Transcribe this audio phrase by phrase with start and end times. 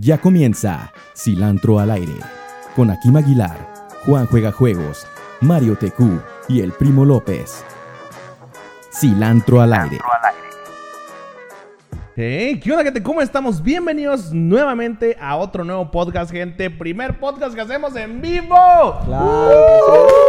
[0.00, 2.14] Ya comienza Cilantro al aire
[2.76, 5.04] con Akim Aguilar, Juan Juega Juegos,
[5.40, 6.00] Mario TQ
[6.46, 7.64] y el Primo López.
[8.92, 9.98] Cilantro al aire.
[12.14, 13.02] Hey, ¿qué onda, gente?
[13.02, 13.60] ¿Cómo estamos?
[13.60, 16.70] Bienvenidos nuevamente a otro nuevo podcast, gente.
[16.70, 19.00] Primer podcast que hacemos en vivo.
[19.04, 20.27] Claro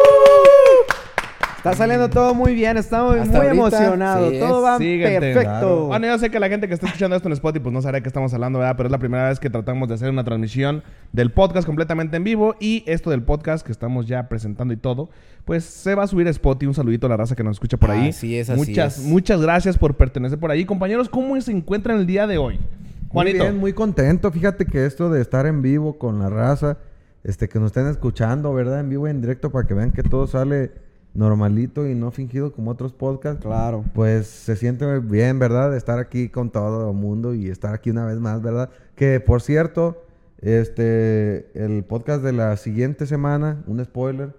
[1.60, 4.32] Está saliendo todo muy bien, estamos muy emocionados.
[4.32, 5.88] sí todo va perfecto.
[5.88, 7.98] Bueno, yo sé que la gente que está escuchando esto en Spotify pues no sabe
[7.98, 8.76] de qué estamos hablando, ¿verdad?
[8.78, 12.24] Pero es la primera vez que tratamos de hacer una transmisión del podcast completamente en
[12.24, 12.56] vivo.
[12.62, 15.10] Y esto del podcast que estamos ya presentando y todo,
[15.44, 16.68] pues se va a subir a Spotify.
[16.68, 18.08] Un saludito a la raza que nos escucha por ahí.
[18.08, 19.06] Así es, así muchas, es.
[19.06, 20.64] muchas gracias por pertenecer por ahí.
[20.64, 22.56] Compañeros, ¿cómo se encuentran el día de hoy?
[22.56, 23.44] Muy Juanito.
[23.44, 24.32] bien, muy contento.
[24.32, 26.78] Fíjate que esto de estar en vivo con la raza,
[27.26, 28.80] este, que nos estén escuchando, ¿verdad?
[28.80, 32.52] En vivo y en directo para que vean que todo sale normalito y no fingido
[32.52, 33.42] como otros podcasts.
[33.44, 33.84] Claro.
[33.94, 35.76] Pues se siente bien, ¿verdad?
[35.76, 38.70] Estar aquí con todo el mundo y estar aquí una vez más, ¿verdad?
[38.96, 40.04] Que por cierto,
[40.42, 44.34] este, el podcast de la siguiente semana, un spoiler,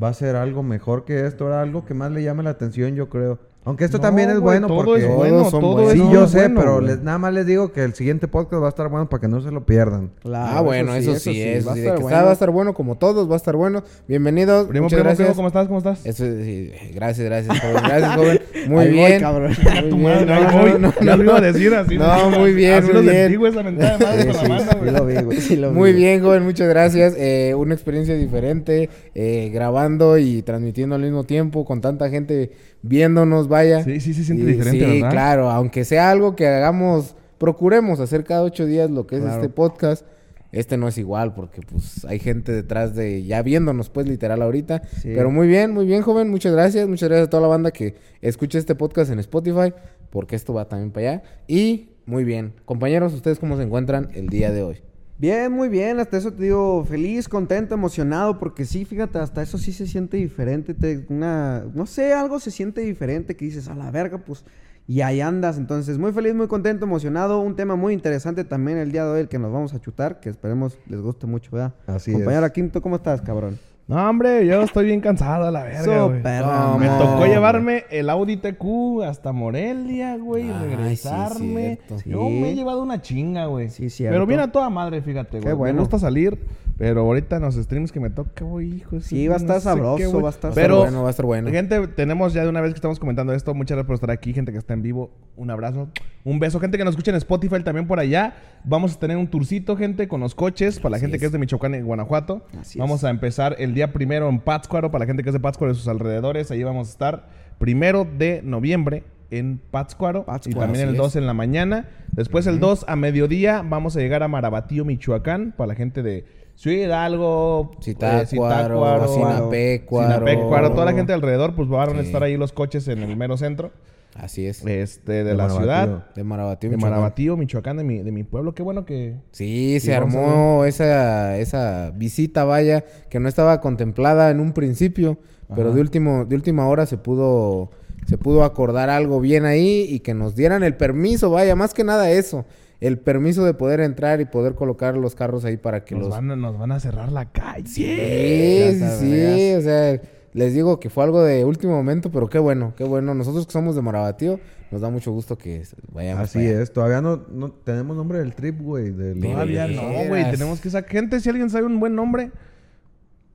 [0.00, 3.08] va a ser algo mejor que esto, algo que más le llame la atención, yo
[3.08, 3.38] creo.
[3.68, 5.92] Aunque esto No, también es bueno todo porque es bueno, Todos son todo buenos.
[5.92, 8.62] es Sí, yo sé, bueno, pero les, nada más les digo que el siguiente podcast
[8.62, 10.10] va a estar bueno para que no se lo pierdan.
[10.22, 11.80] Claro, ah, bueno, eso, sí, eso va a sí.
[11.82, 12.16] De estar que bueno.
[12.16, 13.84] está- va a estar bueno como todos, va a estar bueno.
[14.08, 15.26] Bienvenidos, Primo, muchas primo, gracias.
[15.28, 15.66] primo, ¿cómo estás?
[15.66, 16.06] ¿Cómo estás?
[16.06, 17.76] Eso sí, gracias, gracias, joven.
[17.84, 18.40] Gracias, joven.
[18.68, 19.20] Muy Ahí voy, bien.
[19.20, 19.52] cabrón.
[19.90, 20.26] Muy bien.
[20.26, 21.46] No, no, no, no, lo iba a no.
[21.46, 21.98] decir así.
[21.98, 26.42] No, Sí, la sí, mano, sí, lo vi, güey, sí lo vi, Muy bien, joven,
[26.44, 27.14] muchas gracias.
[27.16, 32.50] Eh, una experiencia diferente, eh, grabando y transmitiendo al mismo tiempo, con tanta gente
[32.82, 33.82] viéndonos, vaya.
[33.84, 35.10] Sí, sí, se siente Y- diferente, Sí, ¿verdad?
[35.10, 39.36] claro, aunque sea algo que hagamos, procuremos hacer cada ocho días lo que es Claro.
[39.36, 40.04] este podcast.
[40.50, 44.80] Este no es igual porque pues hay gente detrás de ya viéndonos pues literal ahorita.
[45.02, 45.10] Sí.
[45.14, 46.88] Pero muy bien, muy bien joven, muchas gracias.
[46.88, 49.74] Muchas gracias a toda la banda que escucha este podcast en Spotify
[50.08, 51.22] porque esto va también para allá.
[51.46, 54.76] Y muy bien, compañeros, ¿ustedes cómo se encuentran el día de hoy?
[55.18, 55.98] Bien, muy bien.
[55.98, 58.38] Hasta eso te digo feliz, contento, emocionado.
[58.38, 60.74] Porque sí, fíjate, hasta eso sí se siente diferente.
[60.74, 64.44] te- una, no sé, algo se siente diferente que dices, a la verga, pues.
[64.86, 65.58] Y ahí andas.
[65.58, 67.40] Entonces, muy feliz, muy contento, emocionado.
[67.40, 70.20] Un tema muy interesante también el día de hoy, el que nos vamos a chutar.
[70.20, 71.74] Que esperemos les guste mucho, ¿verdad?
[71.88, 72.52] Así Compañero es.
[72.52, 73.58] Quinto, ¿cómo estás, cabrón?
[73.88, 76.22] No, hombre, yo estoy bien cansado a la verga, güey.
[76.22, 81.78] No, Me tocó llevarme el Audi TQ hasta Morelia, güey, Ay, regresarme.
[82.04, 82.34] Yo Sí.
[82.38, 83.70] me he llevado una chinga, güey.
[83.70, 83.88] Sí.
[84.00, 85.54] Pero viene a toda madre, fíjate, güey.
[85.54, 85.74] bueno.
[85.76, 86.38] Me gusta salir,
[86.78, 89.00] pero ahorita en los streams que me toca, güey, hijo.
[89.00, 91.26] Sí, va a estar no sabroso, qué, va a estar Pero, bueno, va a estar
[91.26, 91.50] bueno.
[91.50, 94.32] gente, tenemos ya de una vez que estamos comentando esto, muchas gracias por estar aquí,
[94.32, 95.88] gente que está en vivo, un abrazo,
[96.22, 99.26] un beso, gente que nos escucha en Spotify también por allá, vamos a tener un
[99.26, 101.32] tourcito, gente, con los coches, para la gente que es.
[101.32, 105.06] de Michoacán y Guanajuato, Así vamos a empezar el día primero en Pátzcuaro, para la
[105.06, 107.28] gente que es de Pátzcuaro y sus alrededores, ahí vamos a estar,
[107.58, 109.02] primero de noviembre
[109.32, 111.16] en Pátzcuaro, y Pátzcuaro, también el así 2 es.
[111.16, 115.68] en la mañana, después el 2 a mediodía vamos a llegar a Marabatío, Michoacán, para
[115.68, 120.14] la gente de Ciudad Hidalgo, eh, Zitácuaro, Sinapecuaro.
[120.18, 123.36] Sinapecuaro, toda la gente alrededor, pues van a estar ahí los coches en el mero
[123.36, 123.70] centro
[124.16, 124.64] Así es.
[124.66, 125.60] este, de, De la Marabatío.
[125.60, 126.06] ciudad.
[126.16, 126.70] De Marabatío.
[126.70, 126.90] De Michoacán.
[126.90, 128.54] Marabatío, Michoacán, de mi, de mi pueblo.
[128.56, 129.14] Qué bueno que...
[129.30, 135.18] Sí, se armó esa, esa visita, vaya, que no estaba contemplada en un principio,
[135.54, 137.70] pero de último, de última hora se pudo,
[138.08, 141.84] se pudo acordar algo bien ahí y que nos dieran el permiso, vaya, más que
[141.84, 142.44] nada eso,
[142.80, 146.10] el permiso de poder entrar y poder colocar los carros ahí para que Nos los
[146.10, 147.66] van, a, nos van a cerrar la calle.
[147.66, 150.00] Sí, sí, sí, o sea,
[150.32, 153.14] les digo que fue algo de último momento, pero qué bueno, qué bueno.
[153.14, 154.38] Nosotros que somos de Marabatío,
[154.70, 155.62] nos da mucho gusto que
[155.92, 156.24] vayamos.
[156.24, 156.62] Así allá.
[156.62, 156.72] es.
[156.72, 158.90] Todavía no, no tenemos nombre del trip, güey.
[158.92, 160.30] del- Todavía no, güey.
[160.30, 160.90] Tenemos que sacar...
[160.90, 162.30] Gente, si alguien sabe un buen nombre...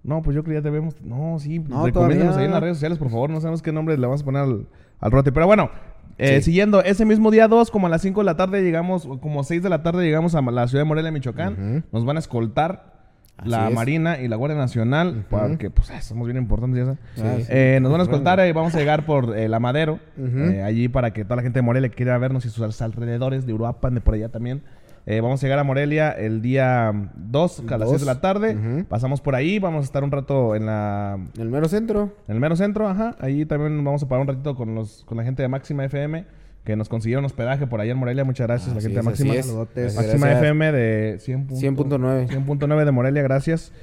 [0.04, 0.96] No, pues yo creo que ya debemos...
[1.02, 1.60] No, sí.
[1.60, 3.30] No, recomiéndanos ahí en las redes sociales, por favor.
[3.30, 4.68] No sabemos qué nombre le vamos a poner al,
[5.00, 5.32] al rote.
[5.32, 5.70] Pero bueno...
[6.18, 6.44] eh, Sí.
[6.44, 9.64] Siguiendo, ese mismo día 2, como a las 5 de la tarde llegamos, como 6
[9.64, 11.84] de la tarde llegamos a la ciudad de Morelia, Michoacán.
[11.92, 12.94] Nos van a escoltar
[13.38, 13.74] Así la es.
[13.74, 16.94] Marina y la Guardia Nacional, porque pues eh, somos bien importantes ya.
[17.16, 17.46] Sí.
[17.50, 20.88] Eh, nos van a escoltar y vamos a llegar por eh, la Madero, eh, allí
[20.88, 23.96] para que toda la gente de Morelia que quiera vernos y sus alrededores de Uruapan,
[23.96, 24.62] de por allá también.
[25.06, 28.86] Eh, vamos a llegar a Morelia el día 2 a las 6 de la tarde.
[28.88, 32.14] Pasamos por ahí, vamos a estar un rato en la En el mero centro.
[32.28, 33.16] en el mero centro, ajá.
[33.20, 36.26] Ahí también vamos a parar un ratito con los con la gente de Máxima FM
[36.64, 38.24] que nos consiguieron hospedaje por allá en Morelia.
[38.24, 39.34] Muchas gracias a la gente de Máxima.
[39.44, 39.96] Saludotes.
[39.96, 40.38] Máxima gracias.
[40.42, 42.28] FM de 100 punto- 100.9.
[42.30, 43.74] 100.9 de Morelia, gracias.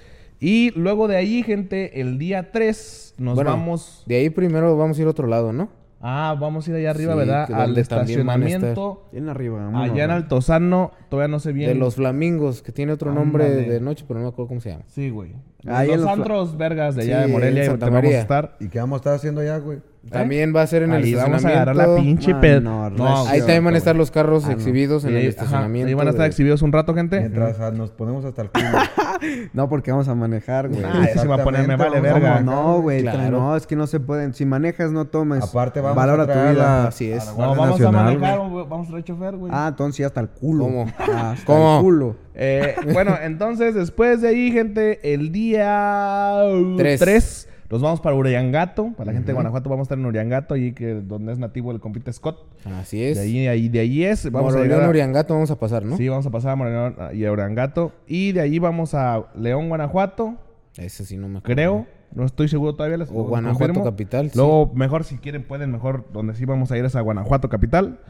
[0.42, 4.04] Y luego de ahí, gente, el día 3 nos Bueno, vamos.
[4.06, 5.68] De ahí primero vamos a ir a otro lado, ¿no?
[6.00, 7.52] Ah, vamos a ir allá arriba, Sí, ¿verdad?
[7.52, 9.08] Al estacionamiento.
[9.12, 9.58] Bien arriba.
[9.58, 10.10] vámonos, Allá en.
[10.10, 11.68] Altozano, todavía no sé bien.
[11.68, 14.70] De los flamingos, que tiene otro nombre de noche, pero no me acuerdo cómo se
[14.70, 14.84] llama.
[14.86, 15.34] Sí, güey.
[15.66, 18.02] Ahí en los antros vergas de allá Sí, de Morelia, en y Santa vamos a
[18.02, 18.20] María.
[18.20, 18.56] estar.
[18.60, 19.78] ¿Y qué vamos a estar haciendo allá, güey?
[20.10, 22.88] También va a ser en el Ahí vamos a agarrar la pinche Ah, ped- no,
[22.88, 23.26] No.
[23.28, 24.52] Ahí también van a estar los carros Ah, no.
[24.54, 25.88] exhibidos en el ajá, estacionamiento.
[25.88, 27.20] Ahí van a estar de- exhibidos un rato, gente.
[27.20, 28.64] Mientras ah, nos ponemos hasta el culo.
[29.52, 30.82] No, porque vamos a manejar, güey.
[30.82, 32.40] Ah, eso se va a poner, me vale Exactamente, verga.
[32.40, 33.30] No, güey, Claro.
[33.38, 34.32] no, es que no se pueden.
[34.32, 35.44] Si manejas, no tomes.
[35.44, 36.62] Aparte vamos Valora a tu traer vida.
[36.62, 37.22] la- Así es.
[37.22, 38.66] a la No, Guardia vamos Nacional, a manejar, güey.
[38.66, 39.52] vamos a traer chofer, güey.
[39.54, 40.64] Ah, entonces sí, hasta el culo.
[40.64, 40.86] ¿Cómo?
[40.98, 41.76] Ah, hasta ¿Cómo?
[41.76, 42.16] el culo.
[42.42, 46.40] Eh, bueno, entonces, después de ahí, gente, el día
[46.76, 47.00] Tres.
[47.00, 48.92] 3 nos vamos para Uriangato.
[48.96, 51.70] Para la gente de Guanajuato vamos a estar en Uriangato, allí que donde es nativo
[51.70, 52.44] el compite Scott.
[52.64, 53.16] Así es.
[53.16, 54.28] De ahí, ahí, de ahí es.
[54.32, 55.96] Vamos a llegar a- Uriangato vamos a pasar, ¿no?
[55.96, 57.92] Sí, vamos a pasar a Moroleón y a Uriangato.
[58.08, 60.34] Y de ahí vamos a León, Guanajuato,
[60.78, 61.54] Ese sí no me acuerdo.
[61.54, 61.86] creo.
[62.12, 62.96] No estoy seguro todavía.
[62.96, 63.84] Les O Guanajuato confirmo.
[63.84, 64.36] capital, sí.
[64.36, 66.06] Luego, mejor, si quieren, pueden mejor.
[66.12, 68.00] Donde sí vamos a ir es a Guanajuato capital.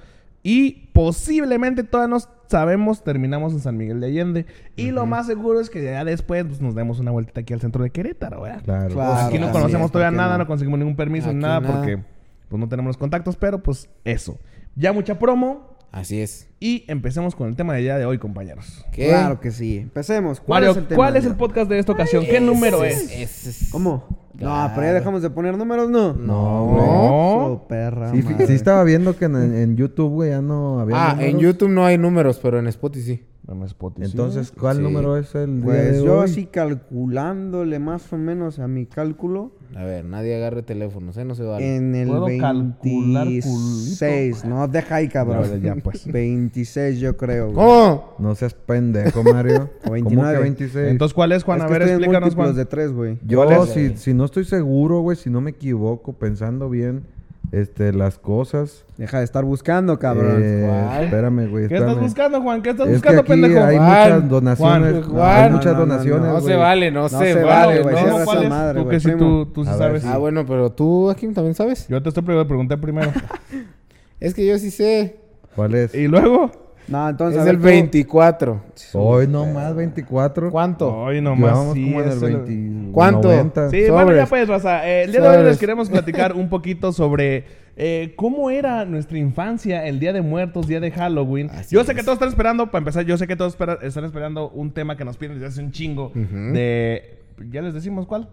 [0.42, 4.46] Y posiblemente todavía no sabemos, terminamos en San Miguel de Allende.
[4.76, 7.60] Y lo más seguro es que ya después pues, nos demos una vueltita aquí al
[7.60, 8.62] centro de Querétaro, ¿verdad?
[8.64, 8.94] Claro.
[8.94, 9.26] Claro.
[9.26, 10.44] Aquí no conocemos es, todavía ¿por qué nada, no?
[10.44, 10.46] no?
[10.46, 11.74] conseguimos ningún permiso nada, nada.
[11.74, 12.02] porque
[12.48, 14.38] pues no tenemos los contactos, pero pues eso.
[14.74, 16.46] Ya mucha promo Así es.
[16.60, 18.84] y empecemos con el tema del día de hoy, compañeros.
[18.92, 19.08] ¿Qué?
[19.08, 19.78] Claro que sí.
[19.78, 20.38] Empecemos.
[20.40, 20.96] ¿Cuál Mario, es el tema?
[20.96, 21.38] ¿cuál es el Mario?
[21.46, 22.24] podcast de esta ocasión?
[22.24, 23.68] ¿Qué número es?
[23.72, 24.06] ¿Cómo?
[24.38, 26.12] No, pero ya dejamos de poner números, ¿no.
[26.14, 26.82] No, güey.
[26.84, 28.10] Eso, perra.
[28.12, 28.46] Sí, fi- madre.
[28.46, 31.38] sí estaba viendo que en, en YouTube, güey, ya no había Ah, en.
[31.38, 33.24] YouTube no hay números, pero en Spotify sí.
[33.50, 34.06] Dame Spotify.
[34.08, 34.82] Entonces, ¿cuál Sí.
[34.84, 36.24] número es el día Pues de yo hoy?
[36.24, 39.50] así calculándole más o menos a mi cálculo.
[39.74, 41.24] A ver, nadie agarre teléfonos, ¿eh?
[41.24, 41.76] No se vale.
[41.76, 44.44] En el ¿Puedo calcular, 26.
[44.44, 45.44] No, deja ahí, cabrón.
[45.62, 46.06] Ya, ya, pues.
[46.12, 47.46] 26 yo creo.
[47.46, 47.56] güey.
[47.56, 48.14] ¿Cómo?
[48.20, 49.64] No seas pendejo, Mario.
[49.64, 50.32] O ¿Cómo 29.
[50.36, 50.88] que 26?
[50.88, 51.58] Entonces, ¿cuál es, Juan?
[51.58, 52.54] Es a ver, en explícanos, Juan.
[52.54, 53.18] de 3, güey.
[53.26, 57.02] Yo, si, si no estoy seguro, güey, si no me equivoco, pensando bien
[57.52, 58.84] este, las cosas.
[58.96, 60.40] Deja de estar buscando, cabrón.
[60.42, 61.68] eh, espérame, güey.
[61.68, 62.62] ¿Qué estás buscando, Juan?
[62.62, 63.64] ¿Qué estás Es que buscando, aquí pendejo?
[63.64, 65.06] hay Juan, muchas donaciones.
[65.06, 66.44] Juan, hay muchas No, no, no, donaciones, No güey.
[66.44, 67.82] se vale, no, No se, vale.
[67.82, 68.24] güey, no.
[68.24, 68.48] ¿cuál esa es?
[68.50, 70.02] madre, Tú que sí, tú, tú sí sabes.
[70.02, 70.08] sí.
[70.10, 71.86] Ah, bueno, pero tú, aquí también sabes.
[71.88, 73.10] Yo te estoy pre- pregunté primero.
[74.20, 75.16] Es que yo sí sé.
[75.56, 75.94] ¿Cuál es?
[75.94, 76.50] y luego...
[76.88, 77.40] No, entonces.
[77.42, 78.62] Es el tú- 24.
[78.94, 80.50] Hoy no más 24.
[80.50, 80.92] ¿Cuánto?
[80.94, 82.92] Hoy nomás Llevamos sí como en el es el- 20.
[82.92, 83.28] ¿Cuánto?
[83.28, 83.70] 90.
[83.70, 83.92] Sí, Sobres.
[83.92, 84.88] bueno, ya pues, Raza.
[84.88, 87.44] eh, el día de hoy les queremos platicar un poquito sobre
[87.76, 91.48] eh, cómo era nuestra infancia, el Día de Muertos, Día de Halloween.
[91.50, 91.96] Así yo sé es.
[91.98, 94.96] que todos están esperando, para empezar, yo sé que todos espera- están esperando un tema
[94.96, 97.18] que nos piden desde hace un chingo de...
[97.50, 98.28] ¿Ya les decimos cuál?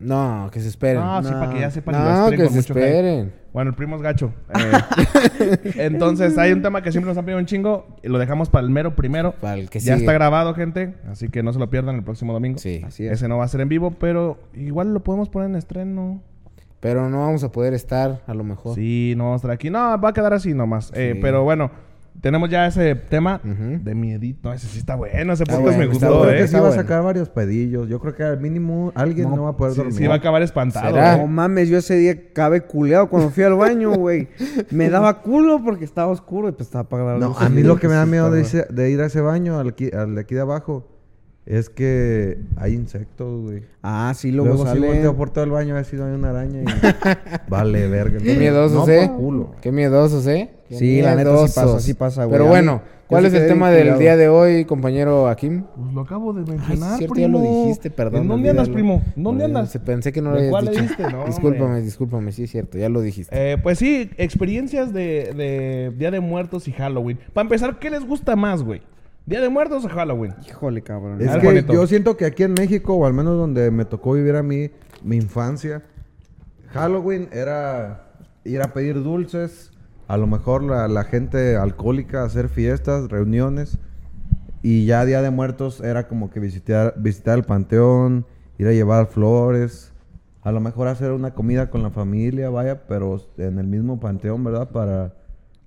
[0.00, 1.02] No, que se esperen.
[1.02, 1.38] No, sí, No.
[1.40, 3.32] para que ya sepan y lo No, que con se mucho esperen.
[3.52, 4.32] Bueno, el primo es gacho.
[4.48, 7.86] Eh, entonces, hay un tema que siempre nos han pedido un chingo.
[8.02, 9.32] Y lo dejamos para el mero primero.
[9.40, 10.04] Para el que ya sigue.
[10.06, 10.94] está grabado, gente.
[11.10, 12.58] Así que no se lo pierdan el próximo domingo.
[12.58, 12.82] Sí.
[12.86, 13.12] Así es.
[13.12, 16.22] Ese no va a ser en vivo, pero igual lo podemos poner en estreno.
[16.80, 18.74] Pero no vamos a poder estar, a lo mejor.
[18.74, 19.68] Sí, no vamos a estar aquí.
[19.68, 20.90] No, va a quedar así nomás.
[20.94, 21.70] Eh, pero bueno,
[22.20, 23.82] tenemos ya ese tema Ujú.
[23.82, 24.48] de miedito.
[24.48, 25.32] No, ese sí está bueno.
[25.32, 26.36] Ese podcast me bueno, gustó, creo ¿eh?
[26.38, 26.82] que sí va a bueno.
[26.82, 27.88] sacar varios pedillos.
[27.88, 29.94] Yo creo que al mínimo alguien no, va a poder Sí, dormir.
[29.96, 30.90] sí va a acabar espantado.
[30.94, 31.14] ¿Será?
[31.14, 31.18] ¿eh?
[31.18, 34.28] No mames, yo ese día acabé culeado cuando fui al baño, güey.
[34.70, 37.40] Me daba culo porque estaba oscuro y pues estaba apagada la No, luz.
[37.40, 39.68] a mí lo que me da miedo de, ese- de ir a ese baño, al,
[39.68, 40.86] aquí- al de aquí de abajo,
[41.46, 43.62] es que hay insectos, güey.
[43.82, 44.86] Ah, sí, luego, Luego, si sale.
[44.86, 46.64] volteo por todo el baño a ver si no hay una araña y...
[47.50, 48.18] vale, verga.
[48.18, 49.10] Qué miedosos, no, ¿eh?
[49.16, 49.52] culo.
[49.60, 50.50] Qué miedosos, ¿eh?
[50.68, 51.82] Qué Sí, la neta sí pasa, miedosos.
[51.82, 52.32] sí pasa, güey.
[52.38, 55.64] Pero bueno, ¿cuál es el tema del día de hoy, compañero Akim?
[55.74, 57.38] Pues lo acabo de mencionar, cierto, ya primo.
[57.38, 59.02] lo dijiste, perdón, ¿En dónde andas, primo?
[59.16, 59.70] ¿Dónde andas?
[59.70, 60.82] se- Pensé que no lo ¿De habías cuál le dicho.
[60.84, 61.02] diste?
[61.10, 61.82] No, discúlpame, hombre.
[61.82, 63.34] discúlpame, sí es cierto, ya lo dijiste.
[63.52, 67.18] Eh, pues sí, experiencias de, de Día de Muertos y Halloween.
[67.32, 68.82] Para empezar, ¿qué les gusta más, güey?
[69.26, 70.34] ¿Día de Muertos o Halloween?
[70.46, 71.20] Híjole, cabrón.
[71.20, 71.72] Es que bonito.
[71.72, 74.70] yo siento que aquí en México, o al menos donde me tocó vivir a mí,
[75.02, 75.82] mi infancia,
[76.68, 78.12] Halloween era
[78.44, 79.70] ir a pedir dulces,
[80.08, 83.78] a lo mejor la, la gente alcohólica, hacer fiestas, reuniones,
[84.62, 88.26] y ya Día de Muertos era como que visitar, visitar el panteón,
[88.58, 89.92] ir a llevar flores,
[90.42, 94.42] a lo mejor hacer una comida con la familia, vaya, pero en el mismo panteón,
[94.44, 94.70] ¿verdad?
[94.70, 95.14] Para,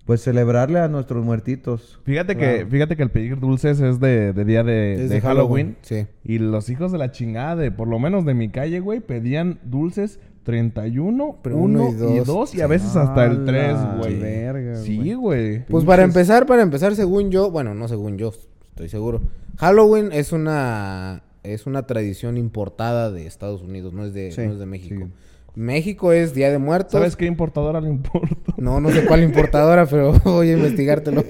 [0.05, 1.99] pues, celebrarle a nuestros muertitos.
[2.03, 5.77] Fíjate que fíjate que el pedir dulces es de, de día de, Es de Halloween.
[5.81, 6.07] Sí.
[6.23, 9.59] Y los hijos de la chingada, de, por lo menos de mi calle, güey, pedían
[9.63, 12.55] dulces 31, Pero 1 uno y y 2 dos.
[12.55, 14.19] y a veces hasta el A 3, la güey.
[14.19, 15.65] verga, Sí, güey.
[15.67, 18.33] Pues para empezar, para empezar, según yo, bueno, no según yo,
[18.69, 19.21] estoy seguro.
[19.57, 24.53] Halloween es una es una tradición importada de Estados Unidos, no es de, Sí, no
[24.53, 25.05] es de México.
[25.05, 25.11] sí.
[25.55, 26.93] México es Día de Muertos.
[26.93, 28.53] ¿Sabes qué importadora le importa?
[28.57, 31.23] No, no sé cuál importadora, pero voy a investigártelo.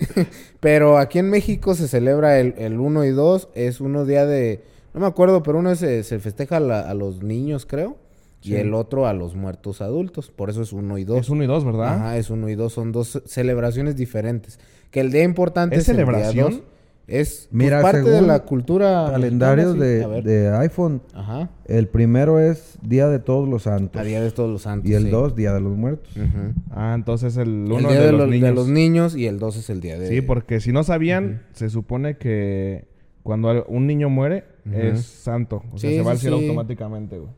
[0.60, 3.50] pero aquí en México se celebra el, el 1 y 2.
[3.54, 4.64] Es uno día de...
[4.92, 7.96] No me acuerdo, pero uno se, se festeja a, la, a, los niños, creo.
[8.40, 8.52] Sí.
[8.52, 10.30] Y el otro a los muertos adultos.
[10.30, 11.20] Por eso es 1 y 2.
[11.20, 11.94] Es 1 y 2, ¿verdad?
[11.94, 12.72] Ajá, es 1 y 2.
[12.72, 14.58] Son dos celebraciones diferentes.
[14.90, 16.46] Que el día importante es, es celebración?
[16.46, 16.70] El día 2.
[17.10, 19.08] Es pues, Mira, parte de la cultura.
[19.10, 20.22] Calendarios mexicana, sí.
[20.22, 21.02] de, de iPhone.
[21.12, 21.50] Ajá.
[21.66, 24.00] El primero es Día de Todos los Santos.
[24.00, 24.88] A Día de Todos los Santos.
[24.88, 25.10] y el sí.
[25.10, 26.16] 2, Día de los Muertos.
[26.16, 26.54] Ujú.
[26.70, 28.54] Ah, entonces el El uno día de, de, los, los, de niños.
[28.54, 30.06] los niños y el 2 es el día de.
[30.08, 32.86] Sí, porque si no sabían, se supone que
[33.24, 35.62] cuando un niño muere es santo.
[35.72, 36.44] O sea, Sí, se va al sí, cielo sí.
[36.44, 37.30] automáticamente, güey.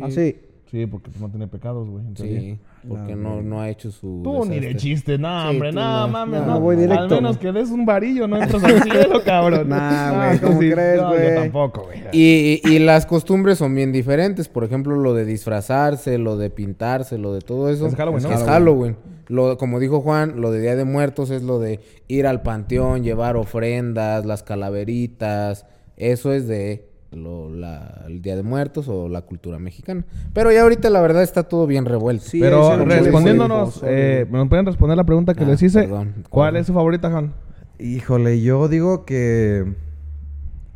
[0.00, 0.36] Ah, sí.
[0.70, 2.04] Sí, porque pues, no tiene pecados, güey.
[2.16, 2.58] Sí,
[2.88, 4.20] porque no, no ha hecho su.
[4.24, 6.08] Tú ni de chiste, no, Sí, hombre, no, no.
[6.12, 6.60] mames, No, no.
[6.60, 7.02] voy directo.
[7.04, 9.68] Al menos que des un varillo, no entras al cielo, cabrón.
[9.68, 11.28] Nah, No, güey, ¿cómo sí- crees, no, güey?
[11.34, 11.98] Yo tampoco, güey.
[12.12, 14.48] Y, y las costumbres son bien diferentes.
[14.48, 17.86] Por ejemplo, lo de disfrazarse, lo de pintarse, lo de todo eso.
[17.86, 18.32] Es Halloween, ¿no?
[18.32, 18.96] Es Halloween.
[19.28, 23.02] Lo, como dijo Juan, lo de Día de Muertos es lo de ir al panteón,
[23.04, 25.66] llevar ofrendas, las calaveritas.
[25.96, 30.04] Eso es de lo, la- el Día de Muertos o la cultura mexicana.
[30.32, 32.24] Pero ya ahorita la verdad está todo bien revuelto.
[32.24, 35.82] Sí, Pero respondiéndonos, eh, ¿me pueden responder la pregunta que Ah, les hice?
[35.82, 36.14] perdón.
[36.28, 37.32] ¿Cuál es su favorita, Juan?
[37.78, 39.74] Híjole, yo digo que.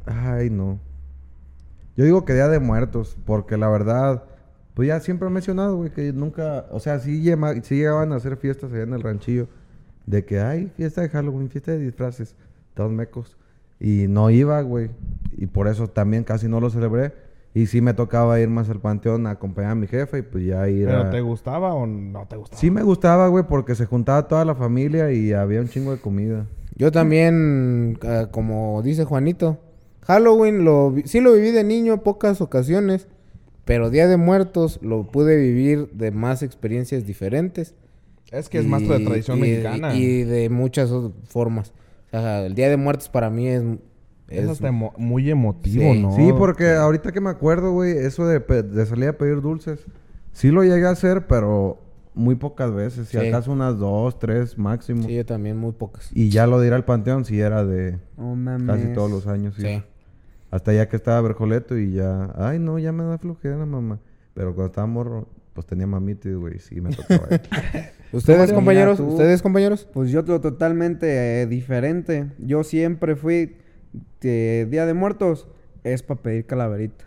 [0.06, 0.78] Ay, no.
[1.96, 4.24] Yo digo que Día de Muertos, porque la verdad,
[4.74, 6.66] pues ya siempre he mencionado, güey, que nunca.
[6.70, 9.48] O sea, sí, llama- sí llegaban a hacer fiestas allá en el ranchillo.
[10.06, 12.34] De que hay fiesta de Halloween, fiesta de disfraces,
[12.74, 13.36] todos mecos.
[13.80, 14.90] Y no iba, güey.
[15.36, 17.12] Y por eso también casi no lo celebré.
[17.54, 20.44] Y sí me tocaba ir más al panteón a acompañar a mi jefe y pues
[20.44, 21.10] ya ir ¿Pero a...
[21.10, 22.60] te gustaba o no te gustaba?
[22.60, 26.00] Sí me gustaba, güey, porque se juntaba toda la familia y había un chingo de
[26.00, 26.46] comida.
[26.76, 29.58] Yo también, ah, como dice Juanito,
[30.02, 33.08] Halloween lo vi- sí lo viví de niño pocas ocasiones,
[33.64, 37.74] pero Día de Muertos lo pude vivir de más experiencias diferentes.
[38.30, 39.94] Es que es más de Y- tradición y- mexicana.
[39.96, 40.90] Y de muchas
[41.24, 41.72] formas.
[42.12, 43.62] O sea, el Día de Muertos para mí es...
[44.28, 46.02] es es- hasta emo- muy emotivo, Sí.
[46.02, 46.14] ¿no?
[46.16, 49.84] Sí, porque ahorita que me acuerdo, güey, eso de, pe- de salir a pedir dulces,
[50.32, 51.78] sí lo llegué a hacer, pero
[52.14, 53.26] muy pocas veces, si Sí.
[53.28, 55.04] acaso unas dos, tres máximo.
[55.04, 56.10] Sí, yo también, muy pocas.
[56.12, 57.98] Y ya lo de ir al panteón sí era de
[58.66, 59.62] casi todos los años, sí.
[59.62, 59.82] Sí.
[60.50, 64.00] Hasta ya que estaba Berjoleto y ya, ay no, ya me da flojera, mamá.
[64.34, 67.28] Pero cuando estaba morro, pues tenía mamitis, güey, sí me tocaba.
[68.12, 68.98] ¿Ustedes, compañeros?
[68.98, 69.86] tú- ¿Ustedes, compañeros?
[69.92, 72.26] Pues yo lo totalmente eh, diferente.
[72.38, 73.56] Yo siempre fui
[74.20, 75.46] de Día de Muertos
[75.84, 77.04] es para pedir calaverita.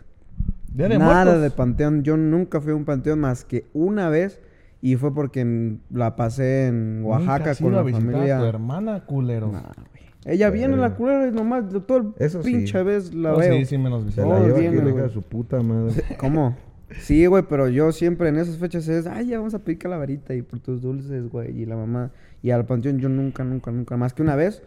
[0.72, 1.42] Día de Nada Muertos.
[1.42, 2.02] de panteón.
[2.02, 4.40] Yo nunca fui a un panteón más que una vez
[4.82, 8.48] y fue porque la pasé en Oaxaca con a la visitar a tu familia.
[8.48, 9.52] hermana, culero.
[9.52, 10.04] Nah, güey.
[10.26, 12.50] Ella viene la culera y nomás de todo el Eso sí.
[12.50, 13.54] pinche vez la No, veo.
[13.58, 14.26] sí, sí, visitar.
[14.26, 14.72] la Oh, bien,
[15.10, 16.02] su puta madre.
[16.18, 16.56] ¿Cómo?
[17.00, 20.34] Sí, güey, pero yo siempre en esas fechas es, ay, ya vamos a pedir calaverita
[20.34, 22.12] y por tus dulces, güey, y la mamá.
[22.42, 24.62] Y al panteón yo nunca, nunca, nunca, más que una vez.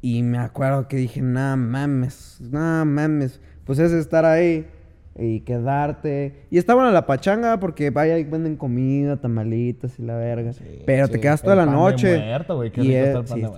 [0.00, 3.40] Y me acuerdo que dije, nah, mames, nah, mames.
[3.64, 4.66] Pues es estar ahí
[5.18, 6.44] y quedarte.
[6.50, 10.52] Y está buena la pachanga porque vaya y venden comida, tamalitas y la verga.
[10.84, 12.18] pero te quedas toda la noche.
[12.18, 13.54] muerto, güey, Y es- está el pan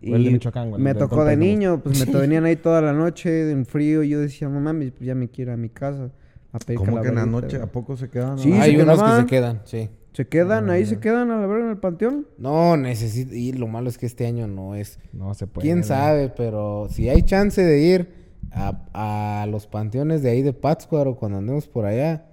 [0.00, 2.80] sí, de Y Michoacán, güey, me de tocó de niño, pues me tenían ahí toda
[2.82, 5.68] la noche en frío y yo decía, no mames, pues ya me quiero a mi
[5.68, 6.10] casa
[6.56, 7.62] a pedir ¿Cómo que en la noche güey".
[7.68, 8.38] a poco se quedan?
[8.38, 8.52] Sí?
[8.52, 9.88] Hay unos que se quedan, sí.
[10.12, 10.74] Se quedan, Ah.
[10.74, 12.26] ahí se quedan a la verga en el panteón.
[12.38, 13.58] No, necesito ir.
[13.58, 14.98] Lo malo es que este año no es.
[15.12, 15.66] No se puede.
[15.66, 16.30] ¿Quién sabe?
[16.30, 18.14] Pero si hay chance de ir
[18.50, 22.24] a, a los panteones de ahí de Pátzcuaro cuando andemos por allá,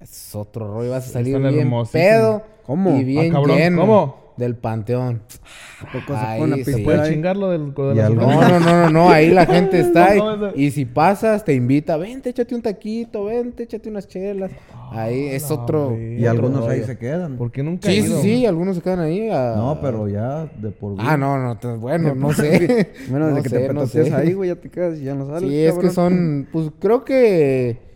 [0.00, 0.90] es otro rollo.
[0.92, 2.96] Vas a salir Están bien pedo ¿Cómo?
[2.96, 4.16] y bien Ah, cabrón, lleno ¿cómo?
[4.38, 5.20] Del panteón.
[5.92, 6.40] poco se Ahí
[6.78, 6.82] sí.
[6.84, 7.12] ¿Puedes ahí?
[7.14, 8.20] chingarlo del, de Y la algo-?
[8.22, 10.14] No, no, no, no, no, ahí la gente está.
[10.14, 14.06] No, no, y, y si pasas, te invita, vente, échate un taquito, vente, échate unas
[14.08, 14.50] chelas.
[14.90, 15.98] Ahí es otro.
[16.00, 17.36] Y otro algunos ahí se quedan.
[17.36, 19.28] Porque nunca Sí, sí, sí, algunos se quedan ahí.
[19.28, 21.02] a- No, pero ya de por vida.
[21.06, 22.92] Ah, no, no, te- bueno, no sé.
[23.12, 24.14] Menos No de que sé, te sé.
[24.14, 25.50] ahí, güey, ya te quedas y ya no sales.
[25.50, 27.86] Sí, es que son, pues creo que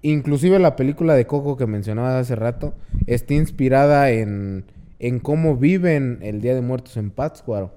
[0.00, 2.72] inclusive la película de Coco que mencionabas hace rato
[3.06, 4.64] está inspirada en,
[4.98, 7.76] en cómo viven el Día de Muertos en Pátzcuaro.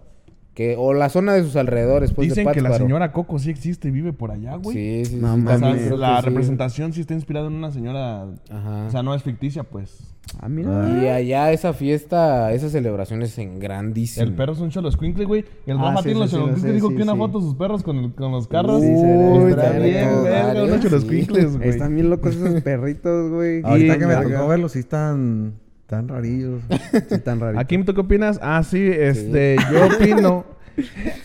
[0.54, 3.50] Que, o la zona de sus alrededores, pues, Dicen de que la señora Coco sí
[3.50, 4.76] existe y vive por allá, güey.
[4.76, 5.22] Sí, sí, sí.
[5.22, 6.26] No O sea, la sí.
[6.26, 8.24] representación sí está inspirada en una señora.
[8.50, 8.86] Ajá.
[8.86, 10.14] O sea, no es ficticia, pues.
[10.42, 10.90] Ah, mira.
[11.02, 14.26] Y allá esa fiesta, esa celebración es en grandísimo.
[14.26, 15.46] El perro es un cholo squinkle, güey.
[15.66, 17.46] Y el Ah, Rafa sí, tiene sí, los sí, Dijo sí, que una foto de
[17.46, 18.82] sus perros con, el- con los carros.
[18.82, 21.70] Uy, ve, está bien, verga, unos güey.
[21.70, 23.62] Están bien locos esos perritos, güey.
[23.64, 25.54] Ahorita que me tocó verlos, sí están
[25.92, 26.62] tan rarillos.
[27.10, 27.60] Sí, tan raro.
[27.60, 28.40] Aquí, ¿tú qué opinas?
[28.42, 30.46] Ah, sí, este, yo opino.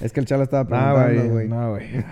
[0.00, 1.48] Es que el chalo estaba No, preguntando, güey.
[1.48, 1.92] No, güey.
[1.92, 2.04] Ver,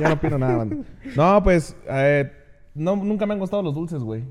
[0.00, 0.76] Yo no opino nada, banda.
[1.16, 2.30] No, pues, eh,
[2.74, 4.24] no, nunca me han gustado los dulces, güey.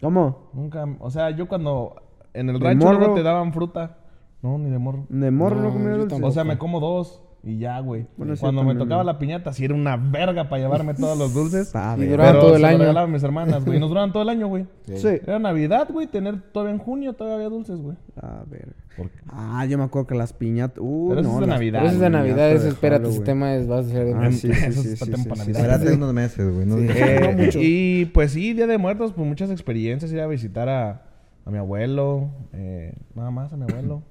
[0.00, 0.50] ¿Cómo?
[0.54, 1.94] Nunca, o sea, yo cuando
[2.32, 2.98] en el ¿De rancho morro?
[2.98, 3.98] luego te daban fruta.
[4.42, 5.06] No, ni de morro.
[5.10, 6.08] ¿De morro no, No, comía yo dulce?
[6.08, 6.28] tampoco.
[6.30, 7.22] O sea, me como dos.
[7.46, 8.06] Y ya, güey.
[8.16, 9.12] Bueno, sí, Cuando me tocaba ¿no?
[9.12, 11.74] la piñata, sí era una verga para llevarme todos los dulces.
[11.98, 12.78] Y duraban Pero todo el año.
[12.78, 13.76] regalaban mis hermanas, güey.
[13.76, 14.64] Y nos duraban todo el año, güey.
[14.84, 15.08] Sí.
[15.26, 16.06] Era Navidad, güey.
[16.06, 17.98] Tener todavía en junio todavía había dulces, güey.
[18.16, 18.72] A ver.
[18.96, 19.18] ¿Por qué?
[19.28, 20.78] Ah, yo me acuerdo que las piñatas.
[20.80, 23.08] Uh, Pero eso no, es de las Navidad, Pero eso es de Navidad, ese espérate,
[23.10, 24.14] ese tema es, va a ser de...
[24.14, 25.60] Ah, sí, sí, Eso sí, está sí, tiempo sí, Navidad.
[25.74, 26.66] Espérate unos meses, güey.
[26.66, 27.58] no- Eh, mucho.
[27.60, 30.10] Y pues sí, Día de Muertos, pues muchas experiencias.
[30.12, 31.02] Ir a visitar a,
[31.44, 34.02] a mi abuelo, eh, nada más a mi abuelo.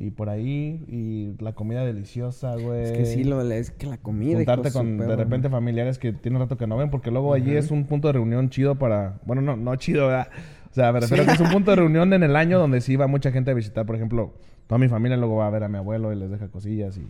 [0.00, 2.84] Y por ahí, y la comida deliciosa, güey.
[2.84, 4.36] Es que sí, lo, es que la comida.
[4.36, 7.72] Juntarte con de repente familiares que tienen rato que no ven, porque luego allí es
[7.72, 9.18] un punto de reunión chido para.
[9.26, 10.28] Bueno, no, no chido, ¿verdad?
[10.70, 12.80] O sea, me refiero a que es un punto de reunión en el año donde
[12.80, 13.86] sí va mucha gente a visitar.
[13.86, 14.34] Por ejemplo,
[14.68, 17.08] toda mi familia luego va a ver a mi abuelo y les deja cosillas y.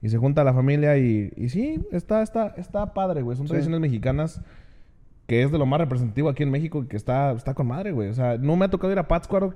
[0.00, 3.36] Y se junta la familia y, y sí, está, está, está padre, güey.
[3.36, 4.40] Son tradiciones mexicanas
[5.26, 7.92] que es de lo más representativo aquí en México y que está, está con madre,
[7.92, 8.08] güey.
[8.08, 9.54] O sea, no me ha tocado ir a Pátzcuaro.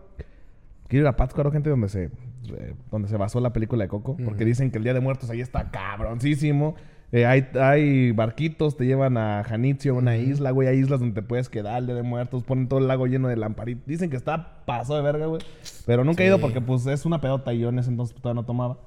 [0.94, 4.16] Quiero ir a Pátzcuaro, gente, donde se, eh, donde se basó la película de Coco.
[4.24, 6.76] Porque dicen que el Día de Muertos ahí está cabroncísimo.
[7.10, 10.68] Eh, hay, hay barquitos, te llevan a Janitzio, una isla, güey.
[10.68, 12.44] Hay islas donde te puedes quedar el Día de Muertos.
[12.44, 13.84] Ponen todo el lago lleno de lamparitas.
[13.88, 15.42] Dicen que está paso de verga, güey.
[15.84, 18.42] Pero nunca he ido porque, pues, es una pedota y yo en ese entonces todavía
[18.42, 18.78] no tomaba.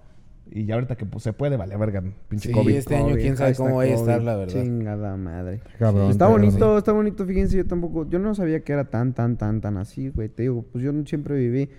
[0.49, 2.73] Y ya ahorita que pues, se puede, vale, verga, pinche Sí, COVID.
[2.73, 4.63] este año quién sabe cómo vaya a estar, la verdad.
[4.63, 5.59] Chingada madre.
[5.77, 6.77] Cabrón, Está bonito, sí.
[6.77, 7.25] está bonito.
[7.25, 10.29] Fíjense, yo tampoco, yo no sabía que era tan, tan, tan, tan así, güey.
[10.29, 11.69] Te digo, pues yo siempre viví.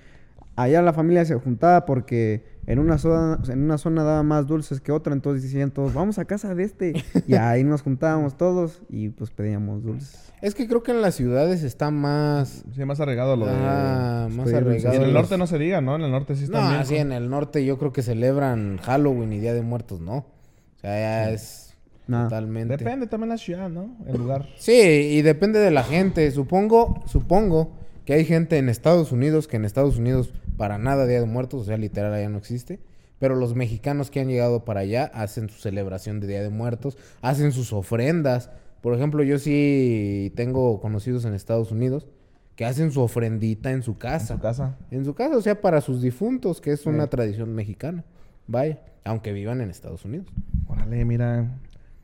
[0.58, 4.80] Allá la familia se juntaba porque en una zona, en una zona daba más dulces
[4.80, 6.92] que otra, entonces decían todos, vamos a casa de este.
[7.26, 10.32] y ahí nos juntábamos todos y pues pedíamos dulces.
[10.42, 12.64] Es que creo que en las ciudades está más...
[12.74, 13.52] Sí, más arraigado lo de...
[13.56, 14.94] Ah, más Sí, arraigado.
[14.94, 15.96] Y en el los- norte no se diga, ¿no?
[15.96, 16.80] En el norte sí está No, bien.
[16.80, 20.16] así en el norte yo creo que celebran Halloween y Día de Muertos, ¿no?
[20.18, 21.74] O sea, ya es
[22.06, 22.24] Nada.
[22.24, 22.76] totalmente...
[22.76, 23.96] Depende también la ciudad, ¿no?
[24.06, 24.46] El lugar.
[24.58, 26.30] Sí, y depende de la gente.
[26.30, 27.72] Supongo, supongo
[28.04, 31.62] que hay gente en Estados Unidos que en Estados Unidos para nada Día de Muertos,
[31.62, 32.80] o sea, literal allá no existe.
[33.18, 36.98] Pero los mexicanos que han llegado para allá hacen su celebración de Día de Muertos,
[37.22, 38.50] hacen sus ofrendas.
[38.80, 42.06] Por ejemplo, yo sí tengo conocidos en Estados Unidos
[42.54, 44.34] que hacen su ofrendita en su En casa.
[44.34, 44.76] su casa.
[44.90, 48.04] En su casa, o sea, para sus difuntos, que es una tradición mexicana.
[48.46, 50.26] Vaya, aunque vivan en Estados Unidos.
[50.68, 51.58] Órale, mira.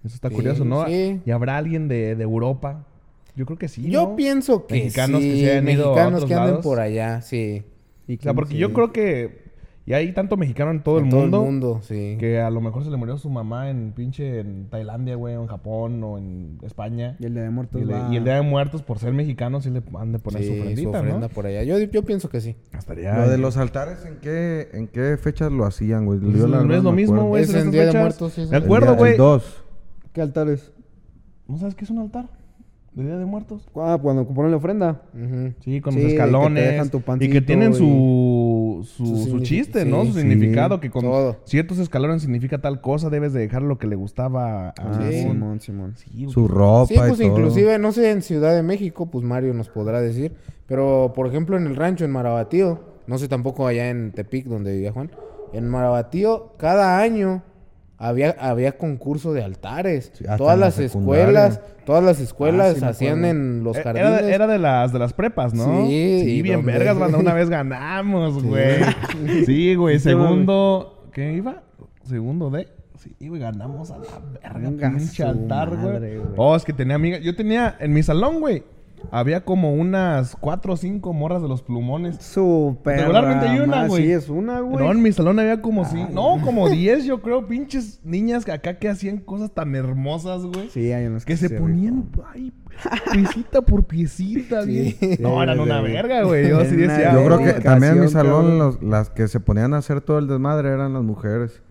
[0.04, 0.84] Eso está Sí, curioso, ¿no?
[0.86, 1.20] sí.
[1.24, 2.86] ¿Y habrá alguien de, de Europa?
[3.36, 4.16] Yo creo que sí, Yo ¿no?
[4.16, 6.64] pienso que Mexicanos que se hayan ido a mexicanos otros que anden lados.
[6.64, 7.62] por allá, sí.
[8.06, 9.44] Y O sea, que- porque yo creo que...
[9.86, 12.16] Y hay tanto mexicano en todo, En el, todo mundo, el mundo, sí.
[12.18, 14.40] Que a lo mejor se le murió su mamá en pinche...
[14.40, 15.34] En Tailandia, güey.
[15.36, 16.02] O en Japón.
[16.02, 17.16] O en España.
[17.20, 19.12] Y el Día de Y, Muertos el, va- y el Día de Muertos, por ser
[19.12, 21.28] mexicanos, sí le han de poner Sí, su ofrendita, ofrenda ¿no?
[21.28, 21.64] por allá.
[21.64, 22.56] Yo, yo pienso que sí.
[22.72, 23.14] Estaría...
[23.14, 26.18] Lo de los altares, ¿en qué, ¿en qué fechas lo hacían, güey?
[26.18, 27.42] Pues no es lo mismo, güey.
[27.42, 27.92] Es en Día de.
[27.98, 29.18] Muertos, sí, Me acuerdo, güey.
[29.18, 29.64] 2.
[30.14, 30.72] ¿Qué altares?
[31.46, 32.30] ¿No sabes qué es un altar?
[32.94, 33.68] ¿De Día de Muertos?
[33.74, 35.02] Ah, cuando ponen la ofrenda.
[35.60, 36.64] Sí, con Sí, los de que te escalones.
[36.64, 40.04] dejan tu y que tienen y- su, su, Su chiste, sí, ¿no?
[40.04, 40.20] Su sí.
[40.20, 40.78] significado.
[40.78, 41.36] Que con Todo.
[41.44, 43.10] ciertos escalones significa tal cosa.
[43.10, 45.22] Debes de dejar lo que le gustaba a Ah, Sí.
[45.22, 45.94] Simón, Simón.
[46.28, 47.26] Su ropa Sí, y pues todo.
[47.26, 50.32] inclusive, no sé, en Ciudad de México, pues Mario nos podrá decir.
[50.68, 54.72] Pero, por ejemplo, en el rancho, en Marabatío, no sé tampoco allá en Tepic, donde
[54.72, 55.10] vivía Juan.
[55.52, 57.42] En Marabatío, cada año
[57.98, 60.10] había, había concurso de altares.
[60.14, 64.08] Sí, todas la las escuelas, todas las escuelas Ah, me hacían en los Eh, jardines.
[64.10, 65.86] Era, de- era de las de las prepas, ¿no?
[65.86, 67.18] Sí, Sí, bien donde- vergas, banda.
[67.18, 68.76] Una vez ganamos, güey.
[69.46, 69.98] Sí, güey.
[69.98, 70.04] Sí.
[70.10, 71.08] Segundo.
[71.12, 71.62] ¿Qué iba?
[72.04, 72.68] Segundo de.
[72.98, 74.90] Sí, güey, ganamos a la verga.
[74.90, 76.18] Pinche altar, güey.
[76.36, 77.20] Oh, es que tenía amigas.
[77.20, 78.62] Yo tenía en mi salón, güey.
[79.10, 82.16] Había como unas cuatro o cinco morras de los plumones.
[82.16, 82.98] Súper.
[83.00, 84.04] Regularmente hay una, güey.
[84.04, 84.84] Sí, es una, güey.
[84.84, 86.10] No, en mi salón había como cinco.
[86.12, 87.46] No, como diez, yo creo.
[87.46, 90.68] Pinches niñas que acá que hacían cosas tan hermosas, güey.
[90.70, 92.52] Sí, hay unos Que se sí, ponían, ay,
[93.12, 94.94] piecita por piecita, bien.
[95.20, 95.84] No, eran una sí.
[95.92, 96.48] verga, güey.
[96.48, 97.12] Yo sí decía.
[97.12, 100.18] Yo creo que también en mi salón los- las que se ponían a hacer todo
[100.18, 101.62] el desmadre eran las mujeres.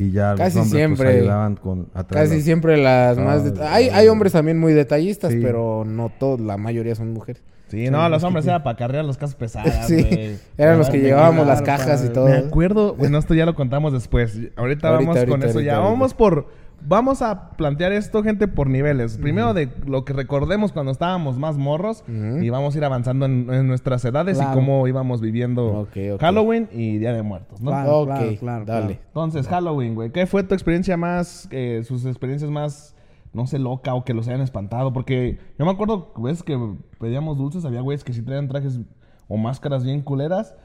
[0.00, 1.04] Y ya Casi los hombres siempre.
[1.06, 2.28] pues ayudaban con atrás.
[2.28, 3.42] Casi siempre las Ah, más...
[3.42, 3.52] sí.
[3.60, 5.40] hay, hay hombres también muy detallistas, Sí.
[5.42, 7.42] pero no todos, la mayoría son mujeres.
[7.68, 11.46] Sí, no, los hombres era para cargar las casas pesadas, Sí, eran los que llevábamos
[11.46, 12.26] las cajas y todo.
[12.26, 14.32] Me acuerdo, bueno, esto ya lo contamos después.
[14.34, 15.76] Ahorita, Ahorita, vamos ahorita, con eso ahorita, ya.
[15.76, 15.90] ahorita.
[15.92, 16.59] Vamos por.
[16.82, 19.18] Vamos a plantear esto, gente, por niveles.
[19.18, 22.04] Primero de lo que recordemos cuando estábamos más morros.
[22.08, 25.88] Y vamos a ir avanzando en, en nuestras edades y cómo íbamos viviendo.
[26.20, 27.70] Halloween y Día de Muertos, ¿no?
[27.70, 28.86] Claro, ok, claro, claro, dale.
[28.96, 29.00] claro.
[29.06, 30.10] Entonces, Halloween, güey.
[30.10, 32.94] ¿Qué fue tu experiencia más, eh, sus experiencias más,
[33.32, 34.92] no sé, loca o que los hayan espantado?
[34.92, 36.58] Porque yo me acuerdo, ves que
[36.98, 38.80] pedíamos dulces, había güeyes que sí traían trajes
[39.28, 40.56] o máscaras bien culeras.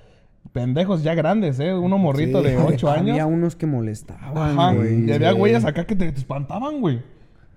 [0.53, 1.73] Pendejos ya grandes, ¿eh?
[1.73, 2.49] Uno morrito Sí.
[2.49, 3.09] de 8 años.
[3.11, 4.73] Había unos que molestaban, Ajá.
[4.73, 5.05] güey.
[5.05, 7.01] Y había güeyes acá que te, te espantaban, güey.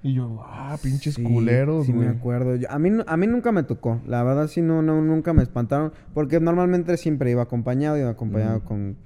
[0.00, 2.16] Y yo, ah, pinches Sí, culeros, Sí, me güey.
[2.16, 2.54] acuerdo.
[2.56, 4.00] Yo- a, mí, a mí nunca me tocó.
[4.06, 5.92] La verdad, sí, no, no, nunca me espantaron.
[6.14, 7.98] Porque normalmente siempre iba acompañado.
[7.98, 8.96] Iba acompañado con,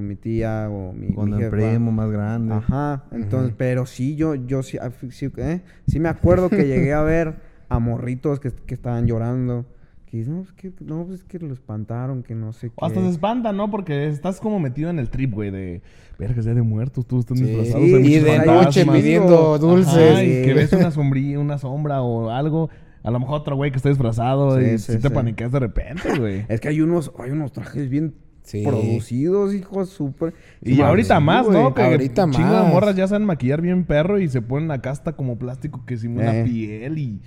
[0.00, 1.50] mi tía o mi, Con mi el jefa.
[1.56, 2.54] primo más grande.
[2.54, 3.04] Ajá.
[3.12, 4.78] Entonces, pero sí, yo, yo sí,
[5.10, 5.60] sí, ¿eh?
[5.86, 7.36] sí me acuerdo que llegué a ver
[7.68, 9.66] a morritos que, que estaban llorando.
[10.10, 12.74] Que no, es que, no, pues es que lo espantaron, que no sé qué.
[12.80, 13.70] Hasta se espanta, ¿no?
[13.70, 15.82] Porque estás como metido en el trip, güey, de
[16.18, 17.44] vergas ya de muertos, todos están Sí.
[17.44, 17.84] disfrazados.
[17.86, 20.12] Sí, Y de noche pidiendo dulces.
[20.12, 22.70] Ajá, y que ves una sombría, una sombra o algo.
[23.02, 25.14] A lo mejor otro güey que está disfrazado Sí, y sí, si te sí.
[25.14, 26.44] paniqueas de repente, güey.
[26.48, 28.64] Es que hay unos, hay unos trajes bien Sí.
[28.64, 30.32] producidos, hijos, súper.
[30.62, 31.46] Y ahorita más.
[31.50, 31.74] ¿no?
[31.74, 32.72] Que Ahorita chingo de más.
[32.72, 36.34] morras ya saben maquillar bien perro y se ponen la casta como plástico que simula
[36.40, 36.44] Eh.
[36.44, 37.20] piel y...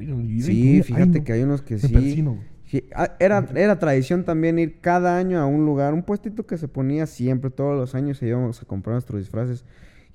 [0.00, 1.24] Y- Sí, fíjate no.
[1.24, 1.88] que hay unos que sí.
[1.92, 2.38] persino.
[2.66, 6.56] Sí, ah, Era, era tradición también ir cada año a un lugar, un puestito que
[6.58, 9.64] se ponía siempre, todos los años se íbamos a comprar nuestros disfraces.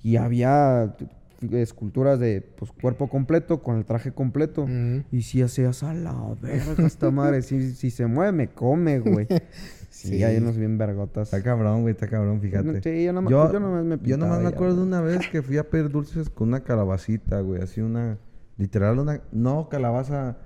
[0.02, 4.66] Y había t- esculturas de pues, cuerpo completo, con el traje completo.
[5.10, 6.12] Y si hacías a la
[6.42, 9.26] verga esta madre, si, si se mueve me come, güey.
[9.92, 10.22] Sí, Sí.
[10.24, 11.30] hay unos bien vergotas.
[11.32, 12.80] Está cabrón, güey, está cabrón, fíjate.
[12.80, 14.88] Sí, yo nomás- yo, yo nomás me yo nomás me ya, acuerdo de güey.
[14.88, 17.60] una vez que fui a pedir dulces con una calabacita, güey.
[17.60, 18.16] Así una...
[18.60, 19.20] Literal, una...
[19.32, 20.36] No calabaza,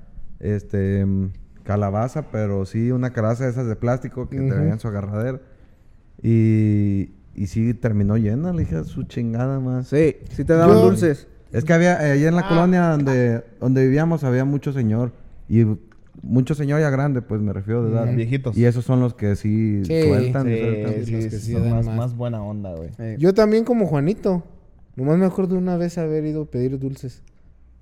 [0.41, 1.05] este...
[1.05, 1.31] mm,
[1.65, 4.55] Calabaza, pero sí una calabaza de esas de plástico que te Ujú.
[4.61, 5.41] veían su agarradera.
[6.23, 7.11] Y...
[7.37, 9.89] Y sí, terminó llena, le dije su chingada más.
[9.89, 11.27] Sí, sí te daban Yo- dulces.
[11.51, 12.49] Es que había, eh, allá en la Ah.
[12.49, 15.11] colonia donde, donde vivíamos había mucho señor.
[15.49, 15.65] Y
[16.23, 18.15] mucho señor ya grande, pues me refiero de edad.
[18.15, 18.57] Viejitos.
[18.57, 20.47] Y esos son los que sí, Sí, sueltan.
[20.47, 20.93] Sí, sueltan.
[20.93, 21.97] sí, los sí, que sí son más, más.
[21.97, 22.91] más buena onda, güey.
[22.99, 24.45] Eh, Yo también como Juanito.
[24.95, 27.21] Nomás me acuerdo una vez haber ido a pedir dulces.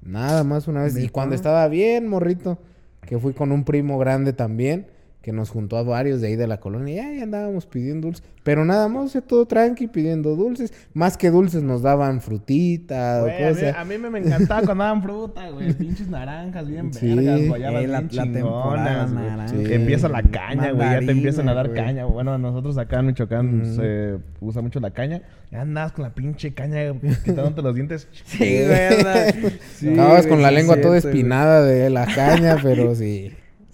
[0.03, 0.97] Nada más una vez.
[0.97, 2.59] Y cuando estaba bien morrito,
[3.07, 4.87] que fui con un primo grande también,
[5.23, 6.95] que nos juntó a varios de ahí de la colonia.
[6.95, 8.25] Y ahí andábamos pidiendo dulces.
[8.43, 10.73] Pero nada más, todo tranqui, pidiendo dulces.
[10.95, 13.77] Más que dulces nos daban frutita o a, mí, cosas.
[13.77, 15.73] a mí me, me encantaba cuando daban fruta, güey.
[15.75, 17.15] Pinches naranjas bien Sí.
[17.15, 19.25] vergas, guayabas Eh, la- bien la chingonas, güey.
[19.27, 19.75] naranja.
[19.75, 20.91] Empieza la caña, güey.
[20.91, 22.05] Ya te empiezan a dar caña.
[22.05, 25.23] Bueno, nosotros acá en Michoacán se usa mucho la caña.
[25.53, 26.93] Ya andabas con la pinche caña
[27.25, 28.09] quitándote los dientes.
[28.25, 28.87] Sí, güey.
[28.99, 29.25] anda.
[29.77, 33.33] Sí, Acabas güey, con la lengua toda espinada de la caña, pero sí.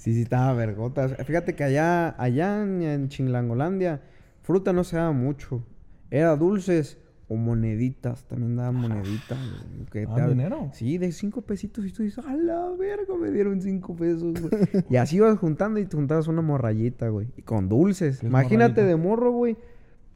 [0.09, 1.15] Sí, sí, estaba vergotas.
[1.27, 4.01] Fíjate que allá, allá en, Chinlangolandia,
[4.43, 5.63] fruta no se daba mucho.
[6.11, 6.97] Era dulces
[7.29, 8.25] o moneditas.
[8.25, 9.39] También daban moneditas.
[9.39, 10.71] güey, que Ah, te- ¿dinero?
[10.73, 11.85] Sí, de cinco pesitos.
[11.85, 14.51] Y tú dices, a la verga, me dieron cinco pesos, güey.
[14.91, 17.29] y así ibas juntando y te juntabas una morrayita, güey.
[17.37, 18.21] Y con dulces.
[18.21, 18.87] ¿Qué es Imagínate morrayita?
[18.87, 19.57] de morro, güey.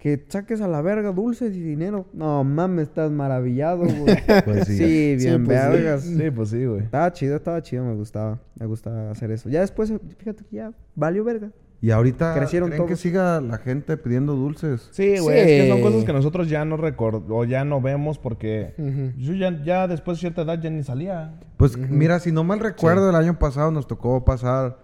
[0.03, 2.07] Que saques a la verga dulces y dinero.
[2.13, 4.17] No, mames, estás maravillado, güey.
[4.45, 4.77] Pues sí.
[4.77, 5.69] sí, bien pues sí.
[5.71, 6.03] vergas.
[6.03, 6.81] Sí, pues sí, güey.
[6.81, 8.41] Estaba chido, estaba chido, me gustaba.
[8.59, 9.49] Me gustaba hacer eso.
[9.49, 11.53] Ya después, fíjate que ya valió verga.
[11.81, 14.89] Y ahorita Crecieron ¿creen que siga la gente pidiendo dulces.
[14.91, 15.39] Sí, güey.
[15.39, 15.83] Es que son Sí.
[15.85, 18.75] cosas que nosotros ya no recordamos o ya no vemos porque
[19.17, 21.39] yo ya, ya después de cierta edad ya ni salía.
[21.57, 24.79] Pues mira, si no mal recuerdo, el año pasado nos tocó pasar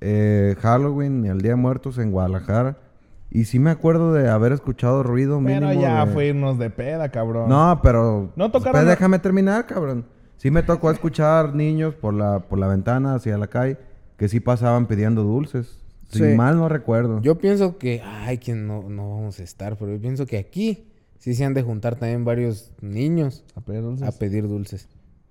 [0.00, 2.78] eh, Halloween y el Día de Muertos en Guadalajara.
[3.34, 6.68] Y sí me acuerdo de haber escuchado ruido mínimo Pero ya de- fue irnos de
[6.68, 7.48] peda, cabrón.
[7.48, 8.30] No, pero...
[8.36, 10.04] No tocaron Espera, la- déjame terminar, cabrón.
[10.36, 13.78] Sí me tocó escuchar niños por la, por la ventana hacia la calle
[14.18, 15.78] que sí pasaban pidiendo dulces.
[16.10, 16.36] Si Sí.
[16.36, 17.22] mal no recuerdo.
[17.22, 20.88] Yo pienso que, ay, que no, no vamos a estar, pero yo pienso que aquí
[21.18, 24.06] sí se han de juntar también varios niños A pedir dulces.
[24.08, 24.88] a pedir dulces.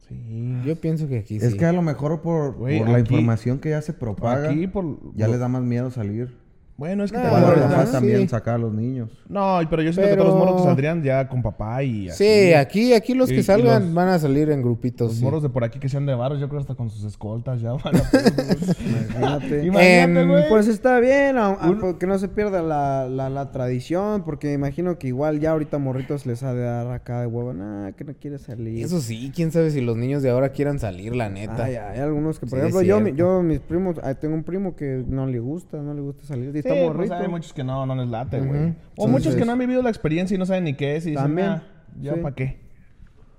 [0.07, 0.59] Sí.
[0.65, 1.57] Yo pienso que aquí es sí.
[1.57, 4.65] que a lo mejor por, Güey, por la aquí- información que ya se propaga, Aquí
[4.65, 4.97] por...
[5.13, 6.35] ya les da más miedo salir.
[6.81, 7.91] Bueno, es que Ah, te los papás sí.
[7.91, 9.11] también sacar a los niños.
[9.29, 12.09] No, pero yo siento que todos los morros que Pero- saldrían ya con papá y
[12.09, 12.23] así.
[12.23, 15.09] Sí, aquí, aquí los Y- que salgan los- van a salir en grupitos.
[15.09, 15.23] Los sí.
[15.23, 17.73] morros de por aquí que sean de varos, yo creo hasta con sus escoltas ya
[17.73, 18.01] van a.
[19.19, 19.65] Imagínate.
[19.65, 20.49] Imagínate, En- güey.
[20.49, 24.51] Pues está bien, a- a- Un- porque no se pierda la, la, la tradición, porque
[24.53, 28.03] imagino que igual ya ahorita morritos les ha de dar acá de huevo, nah, que
[28.03, 28.83] no quiere salir.
[28.83, 31.65] Eso sí, quién sabe si los niños de ahora quieran salir, la neta.
[31.65, 34.75] Ay, hay algunos que, por Sí, ejemplo, yo, yo, mis primos, ah, tengo un primo
[34.75, 37.15] que no le gusta, no le gusta salir, Sí, está pues morrito.
[37.15, 38.49] hay muchos que no, no les late, güey.
[38.49, 41.05] O Entonces- muchos que no han vivido la experiencia y no saben ni qué es
[41.05, 41.63] y dicen, También, "Ah,
[42.01, 42.19] ¿ya sí.
[42.21, 42.61] para qué?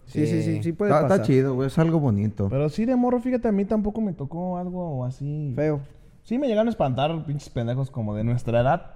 [0.06, 1.26] Sí, sí, sí, sí puede Está, está pasar.
[1.26, 1.68] chido, güey.
[1.68, 2.48] Es algo bonito.
[2.50, 5.52] Pero sí, de morro, fíjate, a mí tampoco me tocó algo así.
[5.56, 5.80] Feo.
[6.22, 8.86] Sí, me llegaron a espantar pinches pendejos como de nuestra edad.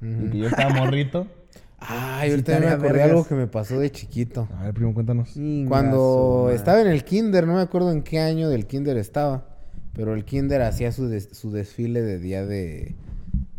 [0.00, 0.26] Mm.
[0.26, 1.26] Y que yo estaba morrito.
[1.78, 4.48] Ay, Sí, ahorita me acordé algo que me pasó de chiquito.
[4.58, 5.34] A ver, primo, cuéntanos.
[5.68, 9.44] Cuando estaba en el kinder, no me acuerdo en qué año del kinder estaba,
[9.92, 12.96] pero el kinder hacía su, des- su desfile de día de,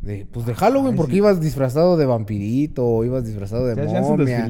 [0.08, 4.48] de pues de Halloween, porque ibas disfrazado de vampirito o ibas disfrazado de su momia.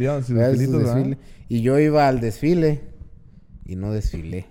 [1.50, 2.82] Y yo iba al desfile
[3.66, 4.46] y no desfilé.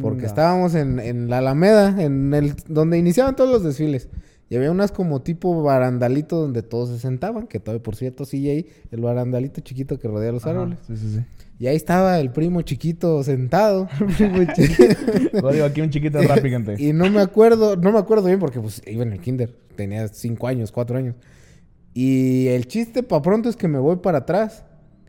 [0.00, 4.08] Porque estábamos en, en la Alameda, en el donde iniciaban todos los desfiles.
[4.48, 8.50] Y había unas como tipo barandalito donde todos se sentaban, que todavía por cierto sigue
[8.50, 10.78] ahí, el barandalito chiquito que rodea los árboles.
[10.86, 11.24] Sí, sí, sí.
[11.60, 13.86] Y ahí estaba el primo chiquito sentado.
[15.42, 16.76] Código aquí un chiquito gente.
[16.78, 20.08] y no me acuerdo, no me acuerdo bien porque pues iba en el kinder, tenía
[20.08, 21.16] cinco años, cuatro años.
[21.92, 24.64] Y el chiste para pronto es que me voy para atrás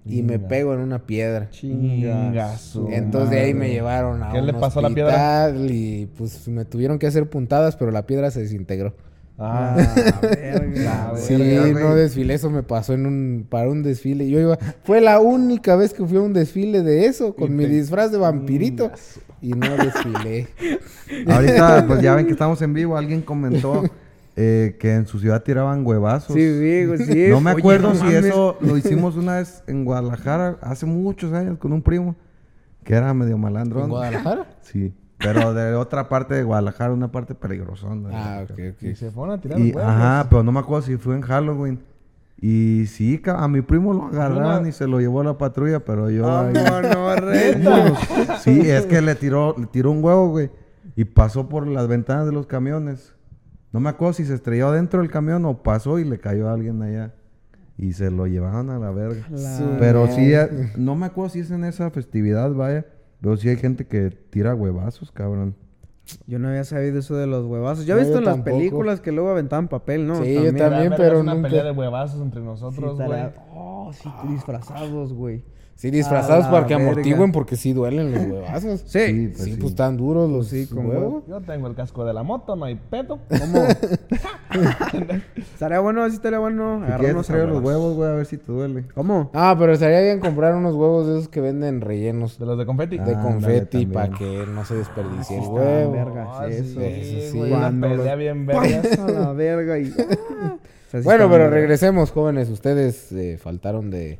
[0.06, 1.50] y me pego en una piedra.
[1.52, 2.90] Chingazo.
[2.90, 5.46] Entonces de ahí me llevaron a ¿Qué un le pasó a la piedra?
[5.46, 8.94] hospital y pues me tuvieron que hacer puntadas, pero la piedra se desintegró.
[9.44, 9.76] Ah,
[10.22, 11.14] verga.
[11.16, 14.30] Sí, verga, no desfilé, eso me pasó en un para un desfile.
[14.30, 17.56] Yo iba, fue la única vez que fui a un desfile de eso con Y
[17.56, 18.92] mi te- disfraz de vampirito
[19.42, 20.48] y no desfilé.
[21.28, 22.96] Ahorita, pues ya ven que estamos en vivo.
[22.98, 23.84] Alguien comentó
[24.36, 26.36] eh, que en su ciudad tiraban huevazos.
[26.36, 27.26] Sí, digo, sí.
[27.30, 28.26] No me Oye, acuerdo no si mames.
[28.26, 32.16] eso lo hicimos una vez en Guadalajara hace muchos años con un primo
[32.84, 33.84] que era medio malandrón.
[33.86, 34.46] ¿En Guadalajara?
[34.62, 34.94] Sí,
[35.24, 38.10] pero de otra parte de Guadalajara, una parte peligrosona.
[38.12, 38.96] Ah, ok, Y ok.
[38.96, 39.92] se fueron a tirar Y, los huevos.
[39.92, 41.80] ajá, pero no me acuerdo si fue en Halloween.
[42.44, 45.82] Y sí, a mi primo lo agarraron Una- y se lo llevó a la patrulla,
[45.82, 46.26] pero yo...
[46.28, 48.38] ahí- Vámonos, reta.
[48.40, 50.50] Sí, es que le tiró, le tiró un huevo, güey.
[50.96, 53.14] Y pasó por las ventanas de los camiones.
[53.72, 56.54] No me acuerdo si se estrelló adentro del camión o pasó y le cayó a
[56.54, 57.14] alguien allá.
[57.78, 59.26] Y se lo llevaron a la verga.
[59.30, 62.86] La Pero sí, eh, no me acuerdo si es en esa festividad, vaya.
[63.22, 65.56] Pero sí hay gente que tira huevazos, cabrón.
[66.28, 67.86] Yo no había sabido eso de los huevazos.
[67.86, 68.58] Yo he No, visto yo en las tampoco.
[68.58, 70.16] películas que luego aventaban papel, ¿no?
[70.24, 73.12] Sí, yo Era también, pero es una nunca- pelea de huevazos entre Sí, nosotros, güey.
[73.12, 75.44] estaría- Oh, sí, disfrazados, güey.
[75.82, 76.92] Sí, disfrazados para que verga.
[76.92, 78.82] amortigüen porque sí duelen los huevazos.
[78.86, 79.00] Sí.
[79.00, 79.56] Sí, Sí, pues sí.
[79.60, 81.24] pues están duros los Sí, con huevos.
[81.28, 83.18] Yo tengo el casco de la moto, no hay pedo.
[83.28, 83.64] ¿Cómo?
[85.38, 86.74] estaría bueno, sí estaría bueno.
[86.76, 87.96] Si quieres, agarrarnos a traigo los huevos.
[87.96, 88.84] güey, a ver si te duele.
[88.94, 89.32] ¿Cómo?
[89.34, 92.66] Ah, pero estaría bien comprar unos huevos de esos que venden rellenos De los de
[92.66, 92.98] confeti.
[92.98, 95.92] de Ah, confeti para que no se desperdicie el está huevo.
[95.94, 96.28] verga.
[96.30, 97.38] Ah, sí, sí, eso, sí.
[97.38, 99.00] güey, Cuando pelea bien vergas.
[99.10, 99.86] La verga y...
[99.90, 99.94] O
[100.92, 102.50] sea, sí Bueno, está pero regresemos, jóvenes.
[102.50, 104.20] Ustedes eh, faltaron de,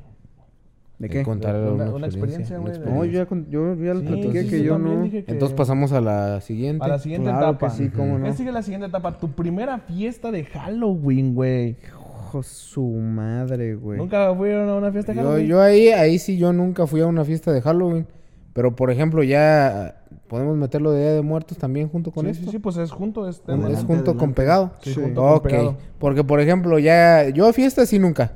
[1.02, 1.24] ¿De qué?
[1.24, 4.58] contar Una- una, experiencia, güey, No, yo ya, con- yo ya Sí, platiqué sí, que
[4.60, 5.02] sí, yo no...
[5.04, 6.86] dije que- Entonces pasamos a la siguiente.
[6.86, 7.68] A la siguiente Claro etapa.
[7.70, 8.26] que sí, cómo no.
[8.26, 9.18] ¿Qué sigue la siguiente etapa?
[9.18, 11.76] Tu primera fiesta de Halloween, güey.
[11.84, 13.98] Hijo su madre, güey.
[13.98, 15.48] ¿Nunca fueron a una fiesta de Yo, Halloween?
[15.48, 18.06] yo ahí, ahí sí, yo nunca fui a una fiesta de Halloween.
[18.54, 22.46] Pero, por ejemplo, ya podemos meterlo de Día de Muertos también junto con sí, esto.
[22.46, 23.28] sí, sí, pues es junto.
[23.28, 23.50] Es, Es.
[23.50, 24.72] Adelante, junto con pegado.
[24.82, 25.44] Sí, junto con ok.
[25.44, 25.78] pegado.
[26.00, 27.28] Porque, por ejemplo, ya...
[27.30, 28.34] Yo a fiestas sí nunca.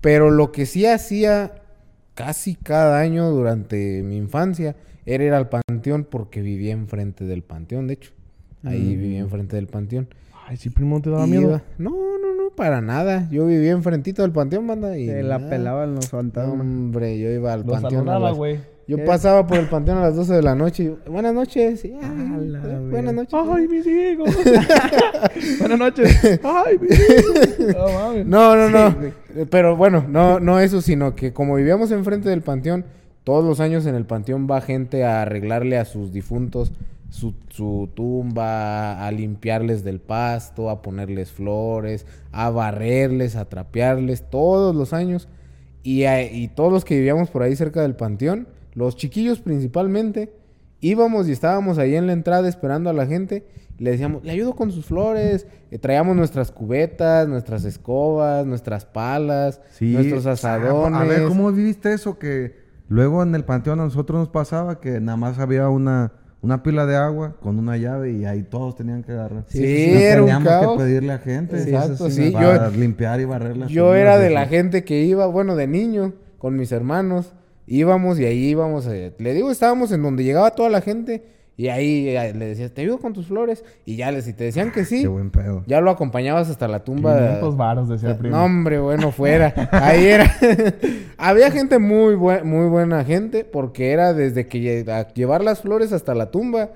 [0.00, 1.52] Pero lo que sí hacía
[2.14, 7.86] casi cada año durante mi infancia era ir al panteón porque vivía enfrente del panteón,
[7.86, 8.12] de hecho.
[8.64, 10.08] Ahí vivía enfrente del panteón.
[10.46, 11.42] Ay, sí, primo, ¿te daba Y miedo?
[11.42, 13.28] iba- No, no, no, para nada.
[13.30, 14.96] Yo vivía enfrentito del panteón, banda.
[14.98, 15.50] Y Se la nada.
[15.50, 16.60] pelaban los fantasmas.
[16.60, 17.94] Hombre, yo iba al Lo panteón.
[17.94, 18.58] a saludaba, las- güey.
[18.86, 19.04] Yo Eh.
[19.06, 21.84] pasaba por el panteón a las 12 de la noche y yo, buenas noches.
[21.84, 23.34] y, ay, eh, buenas noches.
[23.34, 24.28] Ay, mis hijos.
[25.60, 26.40] Buenas noches.
[26.44, 27.74] Ay, mis hijos.
[28.24, 28.24] No.
[28.24, 29.06] No, no, no.
[29.34, 32.84] Eh, Pero bueno, no, no eso, sino que como vivíamos enfrente del panteón,
[33.24, 36.72] todos los años en el panteón va gente a arreglarle a sus difuntos
[37.08, 44.74] su, su tumba, a limpiarles del pasto, a ponerles flores, a barrerles, a trapearles, todos
[44.74, 45.28] los años.
[45.82, 50.32] Y, a- y todos los que vivíamos por ahí cerca del panteón, los chiquillos principalmente,
[50.80, 53.46] íbamos y estábamos ahí en la entrada esperando a la gente.
[53.78, 55.46] Y le decíamos, le ayudo con sus flores.
[55.70, 59.92] Eh, traíamos nuestras cubetas, nuestras escobas, nuestras palas, Sí.
[59.92, 61.00] nuestros asadones.
[61.00, 62.18] A ver, ¿cómo viviste eso?
[62.18, 62.54] Que
[62.88, 66.86] luego en el panteón a nosotros nos pasaba que nada más había una, una pila
[66.86, 69.44] de agua con una llave y ahí todos tenían que agarrar.
[69.48, 70.76] Sí, era un teníamos caos.
[70.78, 71.58] que pedirle a gente.
[71.64, 75.02] Sí, Exacto, sí, Para yo- limpiar y barrer las Yo era de la gente que
[75.02, 77.32] iba, bueno, de niño, con mis hermanos.
[77.66, 78.86] Íbamos y ahí íbamos.
[78.86, 81.32] eh, le digo, estábamos en donde llegaba toda la gente.
[81.56, 83.64] Y ahí eh, le decías, te ayudo con tus flores.
[83.84, 85.62] Y ya les, si te decían que sí, Qué buen pedo.
[85.68, 87.16] ya lo acompañabas hasta la tumba.
[87.16, 88.36] 500 varos, decía el primo.
[88.36, 89.54] No, hombre, bueno, fuera.
[89.70, 90.34] Ahí era.
[91.16, 95.60] Había gente muy, buen- muy buena gente, porque era desde que lle- a llevar las
[95.60, 96.70] flores hasta la tumba,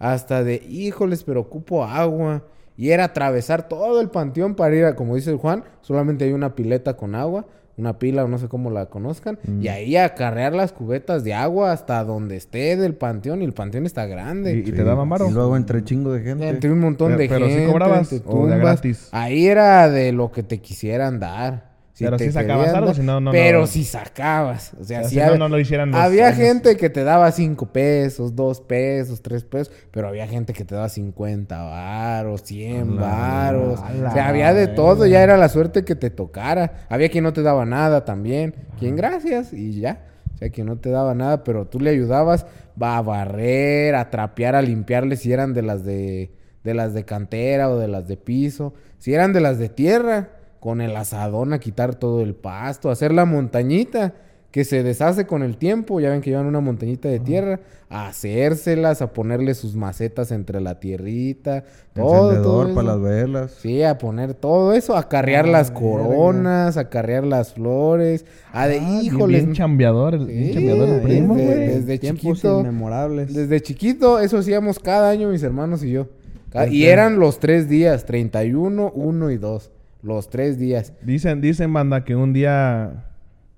[0.00, 2.42] hasta de, híjoles, pero ocupo agua.
[2.76, 6.32] Y era atravesar todo el panteón para ir a, como dice el Juan, solamente hay
[6.32, 7.46] una pileta con agua,
[7.76, 9.62] una pila o no sé cómo la conozcan, Mm.
[9.62, 13.52] y ahí a carrear las cubetas de agua hasta donde esté del panteón, y el
[13.52, 14.54] panteón está grande.
[14.54, 15.28] Y- y te daban varo.
[15.28, 16.48] Y luego entre chingo de gente.
[16.48, 17.72] Entre un montón Pero- de pero sí gente.
[17.72, 18.58] cobrabas, entre o de tumbas.
[18.60, 19.08] gratis.
[19.12, 21.65] Ahí era de lo que te quisieran dar.
[21.98, 23.66] Pero sí sacabas algo, si no, no, Pero no.
[23.66, 24.74] si sacabas.
[24.78, 27.72] O sea, si si había, no lo hicieran los había gente que te daba cinco
[27.72, 29.72] pesos, dos pesos, tres pesos.
[29.90, 33.80] Pero había gente que te daba 50 varos, 100 varos.
[33.80, 35.06] O sea, había de todo.
[35.06, 36.86] Ya era la suerte que te tocara.
[36.90, 38.54] Había quien no te daba nada también.
[38.78, 40.04] Quien gracias y ya.
[40.34, 42.46] O sea, quien no te daba nada, pero tú le ayudabas
[42.78, 46.30] a barrer, a trapear, a limpiarle si eran de las de,
[46.62, 48.74] de las de cantera o de las de piso.
[48.98, 53.12] Si eran de las de tierra, con el asadón a quitar todo el pasto, hacer
[53.12, 54.14] la montañita
[54.50, 58.08] que se deshace con el tiempo, ya ven que llevan una montañita de tierra, a
[58.08, 61.64] hacérselas, a ponerle sus macetas entre la tierrita,
[61.94, 63.50] todo, para las velas.
[63.60, 68.78] Sí, a poner todo eso, a carrear las coronas, a carrear las flores, a de,
[68.80, 71.46] Ah, híjoles, Bien chambeador, el bien chambeador el primo, güey.
[71.46, 72.60] desde chiquito.
[72.60, 73.34] inmemorables.
[73.34, 76.08] Desde chiquito, eso hacíamos cada año mis hermanos y yo.
[76.50, 79.70] Cada- y eran los tres días, 31, 1 y 2.
[80.06, 80.92] Los tres días.
[81.02, 83.06] Dicen, dicen, banda, que un día...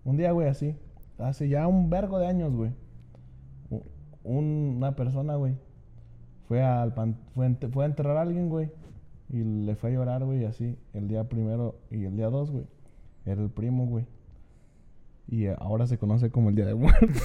[0.05, 0.75] Un día, güey, así.
[1.19, 2.71] Hace ya un vergo de años, güey.
[4.25, 5.57] un- una persona, güey.
[6.49, 8.71] Fue, al pan- fue, fue a enterrar a alguien, güey.
[9.31, 10.75] Y le fue a llorar, güey, así.
[10.95, 12.65] El día primero y el día dos, güey.
[13.27, 14.07] Era el primo, güey.
[15.31, 17.11] Y eh, ahora se conoce como el Día de Muertos.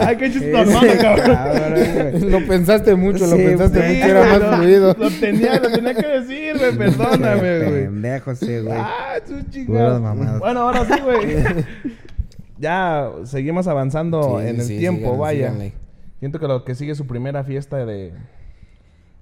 [0.00, 1.26] Ay, qué chistoso, cabrón.
[1.34, 4.94] Cabrón, lo pensaste mucho, lo pensaste mucho, era más fluido.
[4.98, 6.90] Lo tenía, lo tenía que decir, güey.
[6.96, 7.84] Perdóname, güey.
[7.84, 8.78] Pendejo ese, güey.
[8.78, 9.14] Ah,
[9.50, 10.00] chingada.
[10.00, 10.40] mamadas.
[10.40, 11.36] Bueno, ahora sí, güey.
[12.58, 15.46] ya seguimos avanzando Sí, en el sí, tiempo, síganle, vaya.
[15.52, 15.72] síganle.
[16.18, 18.14] Siento que lo que sigue es su primera fiesta de.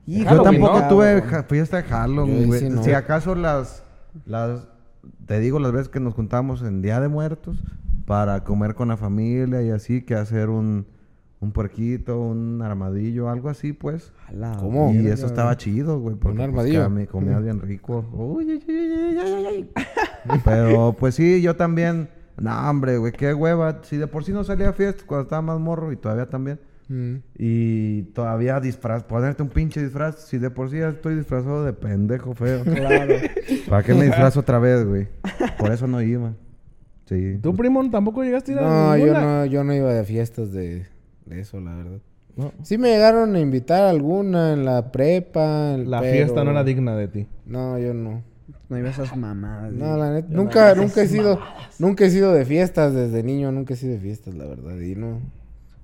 [0.07, 0.89] Hijo, Yo tampoco ¿no?
[0.89, 2.61] tuve ja- fiesta de Halloween, güey.
[2.61, 2.83] sí no.
[2.85, 3.83] Si acaso las,
[4.27, 4.67] las,
[5.27, 7.57] te digo las veces que nos juntamos en Día de Muertos
[8.07, 10.87] para comer con la familia y así, que hacer un,
[11.45, 14.13] un puerquito, un armadillo, algo así, pues.
[14.43, 14.93] A ¿Cómo?
[14.93, 16.17] Y eso estaba chido, güey.
[16.17, 16.85] Porque pues, armadillo?
[16.85, 18.05] comía- comía bien rico.
[18.13, 19.69] Uy, uy, uy.
[20.45, 22.09] Pero pues sí, yo también.
[22.37, 23.81] No, hombre, güey, qué hueva.
[23.85, 26.59] Si de por sí no salía a fiestas cuando estaba más morro y todavía también.
[26.89, 27.15] Mm.
[27.39, 30.17] Y todavía disfraz, ponerte un pinche disfraz.
[30.27, 32.63] Si de por sí ya estoy disfrazado de pendejo feo.
[32.75, 33.15] Claro.
[33.69, 35.09] ¿Para qué me disfrazo otra vez, güey?
[35.59, 36.33] Por eso no iba.
[37.07, 37.39] Sí.
[37.43, 39.21] ¿Tú, primo, tampoco llegaste a ir a No, yo ninguna?
[39.21, 40.87] no, yo no iba de fiestas de,
[41.27, 41.99] de eso, la verdad.
[42.37, 42.53] No.
[42.63, 45.77] Sí me llegaron a invitar alguna en la prepa.
[45.79, 47.27] La pero- fiesta no era digna de ti.
[47.47, 48.23] No, yo no.
[48.69, 49.73] No iba a esas mamadas.
[49.73, 51.39] No, la neta, nunca, nunca he sido,
[51.79, 54.95] nunca he sido de fiestas desde niño, nunca he sido de fiestas, la verdad, y
[54.97, 55.21] no,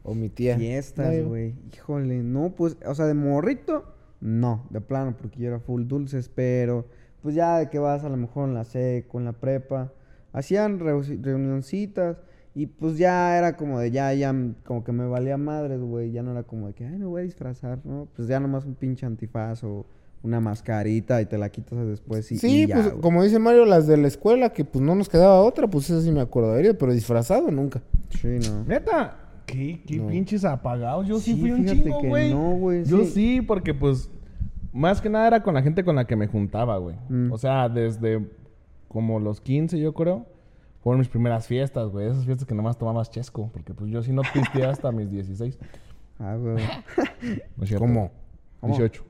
[0.03, 0.57] omitía.
[0.57, 1.55] Fiestas, No, yo- güey.
[1.75, 3.85] Híjole, no, pues, o sea, de morrito,
[4.21, 6.87] no, de plano, porque yo era full dulces, pero,
[7.23, 9.93] pues ya de que vas a lo mejor en la seco, en la prepa,
[10.33, 12.17] hacían reu- reunioncitas,
[12.55, 14.35] y pues ya era como de, ya, ya,
[14.65, 17.21] como que me valía madres, güey, ya no era como de que, ay, me voy
[17.23, 18.09] a disfrazar, ¿no?
[18.17, 19.87] Pues ya nomás un pinche antifaz o
[20.23, 23.65] una mascarita y te la quitas después y, Sí, y ya, pues como dice Mario,
[23.65, 26.77] las de la escuela, que pues no nos quedaba otra, pues eso sí me acordaría,
[26.77, 27.81] pero disfrazado nunca.
[28.11, 28.65] Sí, no.
[28.65, 29.17] Neta.
[29.47, 30.07] ¿Qué, qué No.
[30.09, 31.07] pinches apagados?
[31.09, 32.33] Yo sí, Sí, fui un fíjate chingo, que güey.
[32.35, 33.11] no, güey, Yo sí.
[33.11, 34.11] sí, porque pues...
[34.73, 36.95] Más que nada era con la gente con la que me juntaba, güey.
[37.09, 37.33] Mm.
[37.33, 38.25] O sea, desde
[38.87, 40.27] como los 15, yo creo.
[40.83, 42.09] Fueron mis primeras fiestas, güey.
[42.09, 43.51] Esas fiestas que nomás tomabas chesco.
[43.53, 45.59] Porque pues yo sí no pisteé hasta mis 16.
[46.19, 46.57] Ah, güey.
[47.57, 47.85] ¿No es cierto?
[47.85, 48.11] ¿Cómo?
[48.61, 48.75] ¿Cómo?
[48.77, 49.05] 18.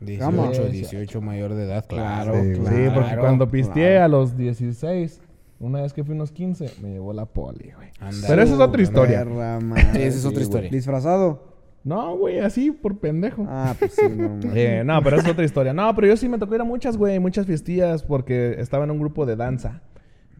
[0.00, 2.34] 18, Sí, 18 mayor de edad, claro.
[2.34, 5.20] Sí, Sí, Claro, porque cuando pisteé a los 16,
[5.60, 7.90] una vez que fui unos 15, me llevó la poli, güey.
[8.26, 9.24] Pero esa es otra historia.
[9.24, 9.60] Perra
[9.92, 10.42] Sí, esa es otra güey.
[10.42, 10.70] historia.
[10.70, 11.52] ¿Disfrazado?
[11.84, 13.44] No, güey, así por pendejo.
[13.48, 14.40] Ah, pues sí, no.
[14.54, 15.72] Eh, no, pero esa es otra historia.
[15.72, 18.90] No, pero yo sí me tocó ir a muchas, güey, muchas fiestillas porque estaba en
[18.90, 19.82] un grupo de danza.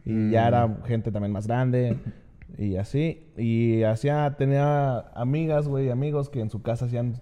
[0.05, 1.97] Y ya era gente también más grande
[2.57, 3.27] y así.
[3.37, 7.15] Y hacía, tenía amigas, güey, amigos que en su casa hacían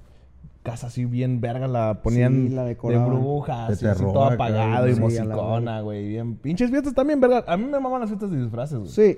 [0.64, 4.88] casa así bien verga, la ponían Sí, la de brujas, De y así todo apagado
[4.88, 6.08] y sí, a musicona, güey.
[6.08, 6.36] Bien.
[6.36, 7.44] Pinches fiestas también, verga.
[7.48, 8.90] A mí me maman las fiestas de disfraces, güey.
[8.90, 9.18] Sí,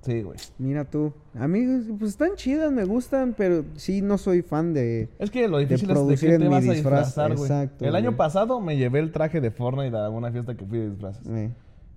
[0.00, 0.38] Sí, güey.
[0.58, 1.12] mira tú.
[1.34, 5.08] Amigos, pues están chidas, me gustan, pero sí no soy fan de...
[5.18, 7.50] Es que lo difícil es de qué te vas a disfraz, disfrazar, güey.
[7.50, 10.78] exacto, El año pasado me llevé el traje de Fortnite a una fiesta que fui
[10.78, 11.26] de disfraces.
[11.28, 11.50] eh,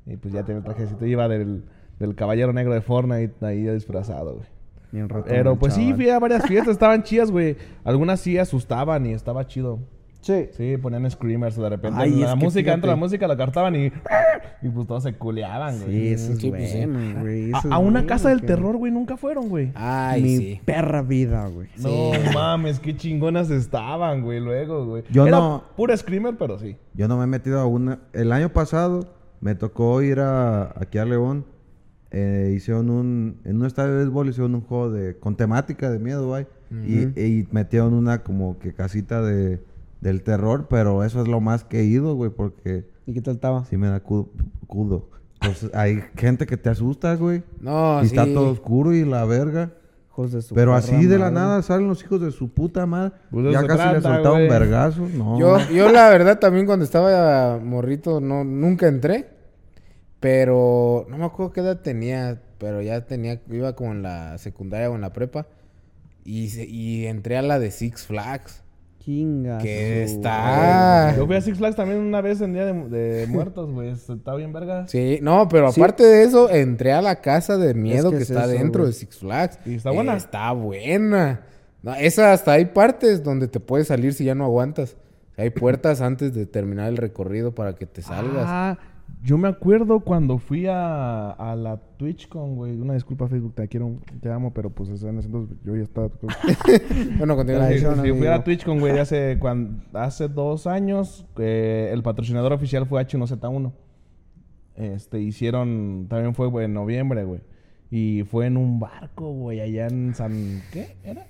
[0.06, 1.06] Y pues ya tenía el trajecito.
[1.06, 1.64] Iba del,
[2.00, 4.48] del caballero negro de Fortnite ahí disfrazado, güey.
[4.92, 6.74] bien roto, Pero pues sí, fui a varias fiestas.
[6.74, 7.56] Estaban chidas, güey.
[7.84, 9.80] Algunas sí asustaban y estaba chido.
[10.22, 10.50] Sí.
[10.52, 12.00] Sí, ponían screamers de repente.
[12.00, 13.92] Ay, la música, dentro de la música la cartaban y...
[14.64, 15.90] Y pues todos se culeaban, güey.
[15.92, 16.86] Sí, eso es pues sí.
[16.86, 17.52] bueno, güey.
[17.52, 19.72] A, a una casa del que- terror, güey, nunca fueron, güey.
[19.74, 20.62] Ay, Mi sí.
[20.64, 21.68] perra vida, güey.
[21.78, 25.04] No mames, qué chingonas estaban, güey, luego, güey.
[25.10, 26.78] Yo Era no- pura screamer, pero sí.
[26.94, 28.02] Yo no me he metido a una.
[28.14, 29.08] El año pasado
[29.42, 31.46] me tocó ir a aquí a León.
[32.12, 33.38] Eh, hicieron un.
[33.46, 35.18] En un estadio de béisbol hicieron un juego de.
[35.18, 36.46] con temática de miedo, güey.
[36.86, 39.62] y, y metieron una como que casita de.
[40.02, 43.36] del terror, pero eso es lo más que he ido, güey, porque ¿Y qué tal
[43.36, 43.66] estaba?
[43.66, 44.30] sí me da cu-
[44.68, 45.10] cudo.
[45.42, 47.44] Entonces, hay gente que te asusta, güey.
[47.60, 48.34] No, y está sí.
[48.34, 49.72] todo oscuro y la verga.
[50.12, 51.36] Hijos de su Pero así de la madre.
[51.36, 53.14] nada salen los hijos de su puta madre.
[53.32, 55.08] Pues ya casi le soltaba un vergazo.
[55.08, 55.40] No.
[55.40, 59.30] Yo, yo la verdad también cuando estaba morrito no, nunca entré.
[60.20, 62.42] Pero no me acuerdo qué edad tenía.
[62.58, 65.48] Pero ya tenía, iba como en la secundaria o en la prepa.
[66.26, 68.64] Y, y entré a la de Six Flags.
[69.04, 69.58] Kinga.
[69.58, 71.16] Que está.
[71.18, 73.90] Yo fui a Six Flags también una vez en Día de, de Muertos, güey.
[73.90, 74.88] Está bien verga.
[74.88, 75.82] Sí, no, pero Sí.
[75.82, 78.86] aparte de eso, entré a la casa de miedo que que, es está eso, dentro
[78.86, 79.60] de Six Flags.
[79.66, 80.16] ¿Y está buena?
[80.16, 81.42] Está buena.
[81.82, 84.96] No, esa hasta hay partes donde te puedes salir si ya no aguantas.
[85.36, 88.46] Hay puertas antes de terminar el recorrido para que te salgas.
[88.48, 88.78] Ah,
[89.24, 92.80] yo me acuerdo cuando fui a, a la TwitchCon, güey.
[92.80, 96.10] Una disculpa, Facebook, te quiero, te amo, pero pues en ese entonces yo ya estaba.
[97.18, 97.62] Bueno, continúa.
[97.70, 98.44] Sí, Tradición, sí, fui a la amigo.
[98.46, 101.26] TwitchCon, güey, hace, cuan- hace dos años.
[101.38, 103.72] eh, el patrocinador oficial fue H1Z1.
[104.76, 107.42] Este, hicieron, también fue güey, en noviembre, güey.
[107.92, 110.62] Y fue en un barco, güey, allá en San...
[110.72, 111.28] ¿Qué era?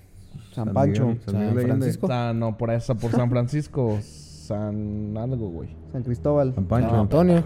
[0.54, 1.08] San San Pancho.
[1.08, 1.54] Miguel, San.
[1.60, 2.08] Francisco.
[2.08, 3.98] San- no, por esa, por San Francisco.
[4.02, 5.70] San algo, güey.
[5.92, 6.54] San Cristóbal.
[6.54, 6.90] San Pancho.
[6.92, 7.44] San Antonio.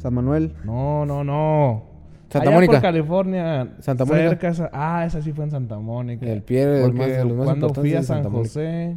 [0.00, 0.54] San Manuel.
[0.64, 1.84] No, no, no.
[2.28, 2.72] Santa Allá Mónica.
[2.74, 3.76] por California.
[3.80, 4.28] Santa Mónica.
[4.28, 6.26] cerca esa- ah, esa sí fue en Santa Mónica.
[6.26, 8.24] El pie de Porque más- de los más cuando fui a San.
[8.30, 8.96] José,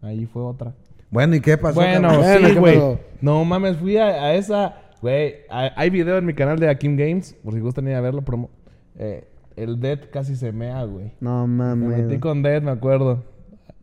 [0.00, 0.72] ahí fue otra.
[1.10, 1.74] Bueno, ¿y qué pasó?
[1.80, 2.08] Bueno?
[2.08, 2.80] Bueno, sí, ¿qué güey.
[3.20, 4.76] No mames, fui a, a esa.
[5.02, 8.22] Güey, hay, video en mi canal de Akim Games, por si gustan ir a verlo.
[8.22, 8.48] Promo,
[8.96, 9.26] eh,
[9.56, 11.10] el Dead casi se mea, güey.
[11.20, 12.18] No Me metí mames.
[12.20, 13.24] con Dead, me acuerdo.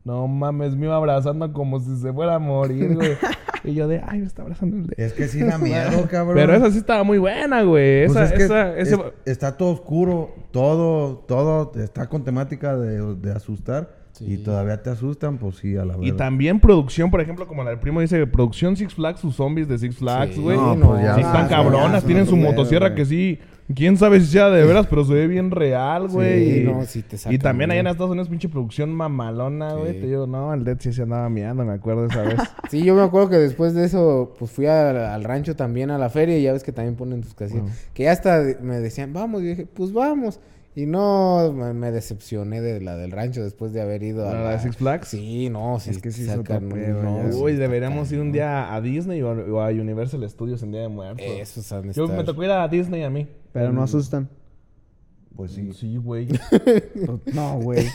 [0.06, 3.12] No mames, me iba abrazando como si se fuera a morir, güey.
[3.64, 5.00] y yo de, ay, me está abrazando el Dead.
[5.00, 6.36] Es que sí da miedo, cabrón.
[6.36, 8.06] Pero esa sí estaba muy buena, güey.
[8.08, 12.76] Pues Esa, es que esa, ese- es- está todo oscuro, todo, todo está con temática
[12.78, 16.16] de, de asustar y todavía te asustan, pues sí, a la Y verdad.
[16.18, 19.78] también producción, por ejemplo, como la del primo dice, producción Six Flags, sus zombies de
[19.78, 20.58] Six Flags, Sí, güey.
[20.58, 21.16] no, Sí, pues ya.
[21.20, 23.40] están cabronas, ya, tienen sí, su motosierra que sí.
[23.76, 26.46] Quién sabe si sea de veras, pero se ve bien real, güey.
[26.46, 27.88] Sí, y, no, sí te y sacan, también allá en.
[27.88, 29.94] Estados Unidos, pinche producción mamalona, güey.
[29.94, 30.00] Sí.
[30.02, 32.40] Te digo, no, el Dead sí se andaba mirando, me acuerdo esa vez.
[32.70, 35.98] Sí, yo me acuerdo que después de eso, pues fui al, al rancho también, a
[35.98, 37.64] la feria, y ya ves que también ponen tus casillas.
[37.96, 40.40] Que ya hasta me decían, vamos, y dije, pues vamos.
[40.76, 44.60] Y no, me, decepcioné de la del rancho después de haber ido a ¿La de
[44.60, 45.08] Six Flags?
[45.08, 47.38] Sí, no, sí, Es que sí sacan unos- ya.
[47.38, 51.26] Uy, deberíamos ir un día a Disney o, a Universal Studios en Día de Muertos.
[51.26, 53.28] De Yo me tocó ir a Disney a mí.
[53.54, 54.30] Pero no asustan.
[55.36, 55.72] Pues sí.
[55.72, 56.28] Sí, güey.
[57.34, 57.86] No, güey.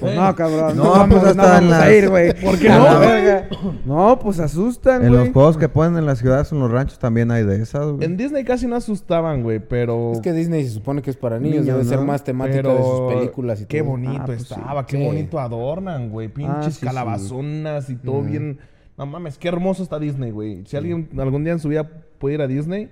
[0.00, 0.76] Pues no, cabrón.
[0.76, 2.34] No, No, vamos, pues hasta no en vamos las- a ir, güey.
[2.44, 3.48] ¿Por qué no, verga.
[3.86, 7.30] No, pues asustan, En los juegos que ponen en las ciudades, en los ranchos también
[7.30, 8.04] hay de esas, güey.
[8.04, 10.12] En Disney casi no asustaban, güey, pero...
[10.12, 12.74] Es que Disney se supone que es para niños, Niños, debe ser más temática Pero
[12.74, 13.90] de sus películas y qué todo.
[13.92, 14.52] bonito Ah, pues sí.
[14.54, 15.02] estaba, qué Sí.
[15.02, 16.28] bonito adornan, güey.
[16.28, 16.86] Pinches Ah, sí, sí.
[16.86, 18.58] calabazonas y todo bien.
[18.98, 20.64] No mames, qué hermoso está Disney, güey.
[20.66, 21.88] Si alguien algún día en su vida
[22.18, 22.90] puede ir a Disney,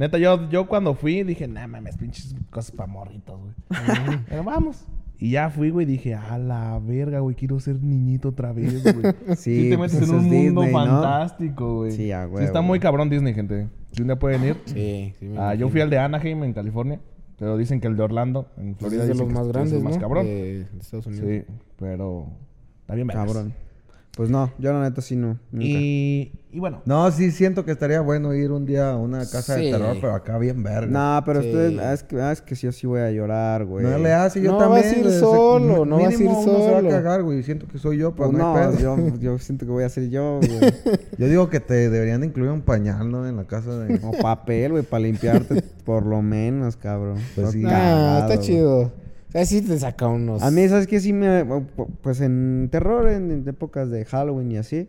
[0.00, 3.52] neta, yo, yo cuando fui dije, nah mames, pinches cosas para morritos, güey.
[4.28, 4.84] Pero vamos.
[5.18, 9.14] Y ya fui, güey, dije, a la verga, güey, quiero ser niñito otra vez, güey.
[9.36, 10.78] Sí, te metes pues en un mundo Disney, ¿no?
[10.78, 11.92] fantástico, güey.
[11.92, 12.40] Sí, a Sí, huevo.
[12.40, 13.68] está muy cabrón Disney, gente.
[13.92, 14.56] Si un día pueden ir.
[14.64, 15.26] Sí, sí.
[15.26, 17.00] me Ah, yo fui al de Anaheim en California.
[17.38, 19.82] Pero dicen que el de Orlando en Pues Florida es de los más es grandes,
[19.82, 20.00] más ¿no?
[20.00, 20.26] cabrón.
[20.26, 21.26] De, Estados Unidos.
[21.26, 22.26] Sí, pero
[22.82, 23.26] está bien vergas.
[23.26, 23.54] Cabrón.
[24.16, 25.38] Pues no, yo la neta sí no.
[25.52, 25.64] Nunca.
[25.64, 29.54] Y, y bueno, No, sí siento que estaría bueno ir un día a una casa
[29.56, 29.66] Sí.
[29.66, 30.88] de terror, pero acá bien verga.
[30.88, 31.48] No, pero Sí.
[31.48, 33.86] ustedes, ah, es que, ah, es que sí, yo sí voy a llorar, güey.
[33.86, 34.82] No le hace, yo No también.
[34.82, 36.88] vas a ir desde- solo, no vas a ir uno se va a solo.
[36.90, 37.42] cagar, güey.
[37.44, 38.96] Siento que soy yo, pero Pues no, no, hay pedo.
[38.96, 40.50] yo, yo siento que voy a ser yo, güey.
[41.18, 43.28] Yo digo que te deberían de incluir un pañal, ¿no?
[43.28, 44.00] En la casa de...
[44.04, 47.18] O papel, güey, para limpiarte por lo menos, cabrón.
[47.36, 47.62] Pues sí.
[47.64, 48.46] Ah, cagado, está güey.
[48.46, 48.92] chido.
[49.30, 50.42] O sea, sí te saca unos...
[50.42, 51.00] A mí, ¿sabes qué?
[51.00, 51.44] Sí me...
[52.02, 54.88] Pues en terror, en, en épocas de Halloween y así,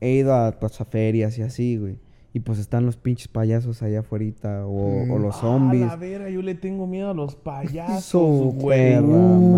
[0.00, 1.98] he ido a, pues, a ferias y así, güey.
[2.32, 5.86] Y pues están los pinches payasos allá afuera o, o los a zombies.
[5.86, 8.92] la verga, yo le tengo miedo a los payasos, güey.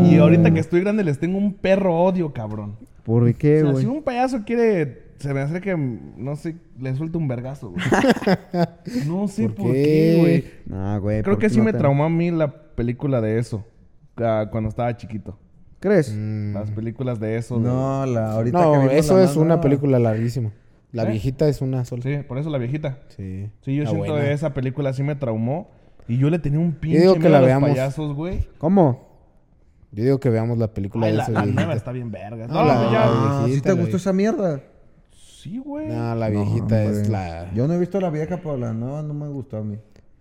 [0.09, 2.77] Y ahorita que estoy grande les tengo un perro odio, cabrón.
[3.03, 3.85] ¿Por qué, O sea, güey?
[3.85, 7.85] si un payaso quiere, se me hace que, no sé, le suelta un vergazo, güey.
[9.09, 10.17] no sé ¿Por por, qué?
[10.21, 10.45] güey.
[10.67, 11.23] Nah, güey.
[11.23, 13.65] Creo ¿por que sí no me te- traumó a mí la película de eso.
[14.51, 15.39] Cuando estaba chiquito.
[15.81, 16.12] ¿Crees?
[16.14, 16.55] Mm.
[16.55, 17.57] Las películas de eso.
[17.59, 20.53] de- No, la, ahorita que No, vimos eso la es una película larguísima.
[20.91, 21.11] La ¿Eh?
[21.11, 22.03] viejita es una sola.
[22.03, 22.99] Sí, por eso la viejita.
[23.09, 23.51] Sí.
[23.62, 24.21] Sí, yo siento buena.
[24.25, 25.71] que esa película sí me traumó.
[26.09, 27.71] Y yo le tenía un pinche digo que miedo la a los veamos.
[27.71, 28.49] payasos, güey.
[28.59, 29.07] ¿Cómo?
[29.93, 31.61] Yo digo que veamos la película Ay, de la, esa la viejita.
[31.62, 32.47] nueva está bien verga.
[32.47, 33.05] No, No, la- ya.
[33.05, 34.61] Ah, ¿sí viejita, te gustó esa mierda?
[35.12, 35.89] Sí, güey.
[35.89, 37.53] No, la No, viejita es la...
[37.55, 39.79] Yo no he visto la vieja, pero la nueva no me gustó a mí.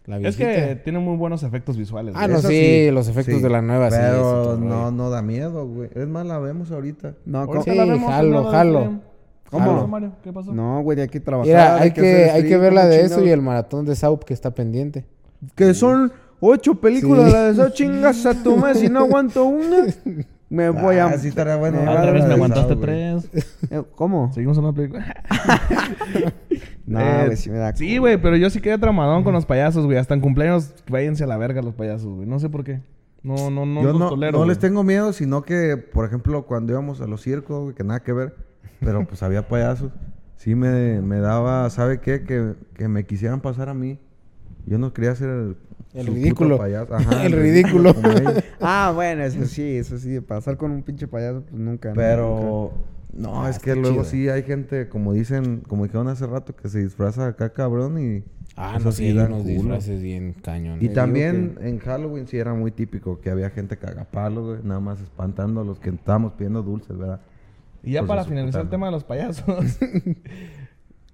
[0.08, 2.16] La es que tiene muy buenos efectos visuales.
[2.18, 2.32] Ah, güey.
[2.34, 3.41] no, Eso sí, los efectos sí.
[3.41, 5.89] de la nueva, sí, Pero otro no, no da miedo, güey.
[5.93, 7.14] Es más, la vemos ahorita.
[7.26, 7.64] No, Ahorita ¿cómo?
[7.64, 8.80] Sí, la vemos, jalo, jalo.
[9.43, 9.76] ¿Qué ¿Cómo?
[9.76, 10.12] pasó, Mario?
[10.24, 10.53] ¿Qué pasó?
[10.53, 11.47] No, güey, hay que trabajar.
[11.47, 14.24] Mira, hay que, hay que ver la ¿cómo de eso y el maratón de Saup
[14.24, 15.05] que está pendiente.
[15.55, 17.32] Que son ocho películas, Sí.
[17.34, 18.80] la de esas chingas a tu madre.
[18.80, 19.86] Si no aguanto una,
[20.50, 21.08] me voy a...
[21.08, 21.82] Ah, sí estaría bueno.
[21.82, 23.30] me Ah, Otra vez me aguantaste tres.
[23.70, 24.32] Eh, ¿Cómo?
[24.34, 25.06] Seguimos en una película.
[26.86, 27.76] No, Eh, sí me da...
[27.76, 29.98] Sí, güey, pero yo sí quedé traumadón con los payasos, güey.
[29.98, 32.26] Hasta en cumpleaños, váyanse a la verga los payasos, güey.
[32.28, 32.80] No sé por qué.
[33.24, 36.45] No, no, no Yo los no, tolero, no les tengo miedo, sino que, por ejemplo,
[36.45, 38.36] cuando íbamos a los circos, güey, que nada que ver,
[38.80, 39.91] pero pues había payasos.
[40.38, 42.24] Sí me, me daba, ¿sabe qué?
[42.24, 44.00] Que, que me quisieran pasar a mí.
[44.66, 45.58] Yo no quería ser
[45.94, 46.58] el, ridículo.
[46.58, 46.94] payaso.
[46.96, 47.94] Ajá, El ridículo.
[48.62, 50.20] Ah, bueno, eso sí, eso sí.
[50.20, 51.94] Pasar con un pinche payaso, pues nunca.
[51.96, 52.72] Pero
[53.14, 54.04] no, Ah, es que luego chido.
[54.06, 58.24] sí hay gente, como dicen, como dijeron hace rato, que se disfraza acá cabrón y
[58.56, 59.44] Ah, eso no, sí, unos culo.
[59.44, 60.84] disfraces bien cañones.
[60.84, 65.00] Y también en Halloween sí era muy típico que había gente cagapalos, güey, nada más
[65.00, 67.22] espantando a los que estábamos pidiendo dulces, ¿verdad?
[67.84, 69.46] Y ya Pues para finalizar el tema de los payasos.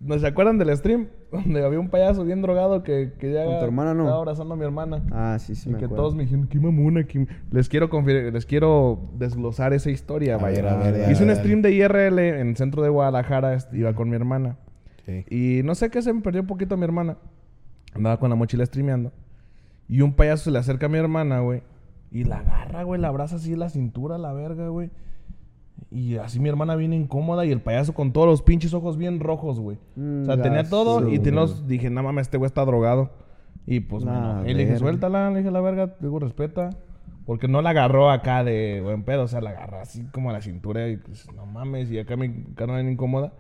[0.04, 1.08] ¿No se acuerdan del stream?
[1.32, 4.04] Donde había un payaso bien drogado que, que ya Con tu hermana, ¿no?
[4.04, 5.04] estaba abrazando a mi hermana.
[5.12, 6.04] Ah, sí, sí, y me que acuerdo.
[6.04, 7.26] todos me dijeron, qué mamona, qué...
[7.52, 11.08] Les quiero, les quiero desglosar esa historia, A vaya.
[11.08, 14.58] a Hice un stream de IRL en el centro de Guadalajara, iba con mi hermana.
[15.06, 15.26] Sí.
[15.30, 17.18] Y no sé qué, se me perdió un poquito mi hermana.
[17.94, 19.12] Andaba con la mochila streameando.
[19.88, 21.62] Y un payaso se le acerca a mi hermana, güey.
[22.12, 24.92] Y la agarra, güey, la abraza así la cintura, la verga, güey.
[25.92, 29.20] Y así mi hermana viene incómoda y el payaso con todos los pinches ojos bien
[29.20, 29.78] rojos, güey.
[29.96, 33.12] Mm, o sea, tenía todo y tenía los- dije, no mames, este güey está drogado.
[33.66, 36.70] Y pues, La bueno, y le dije, suéltala, le dije, la verga, digo, respeta.
[37.26, 40.34] Porque no la agarró acá de buen pedo, o sea, la agarró así como a
[40.34, 43.32] la cintura y pues, no mames, y acá mi carnal incómoda.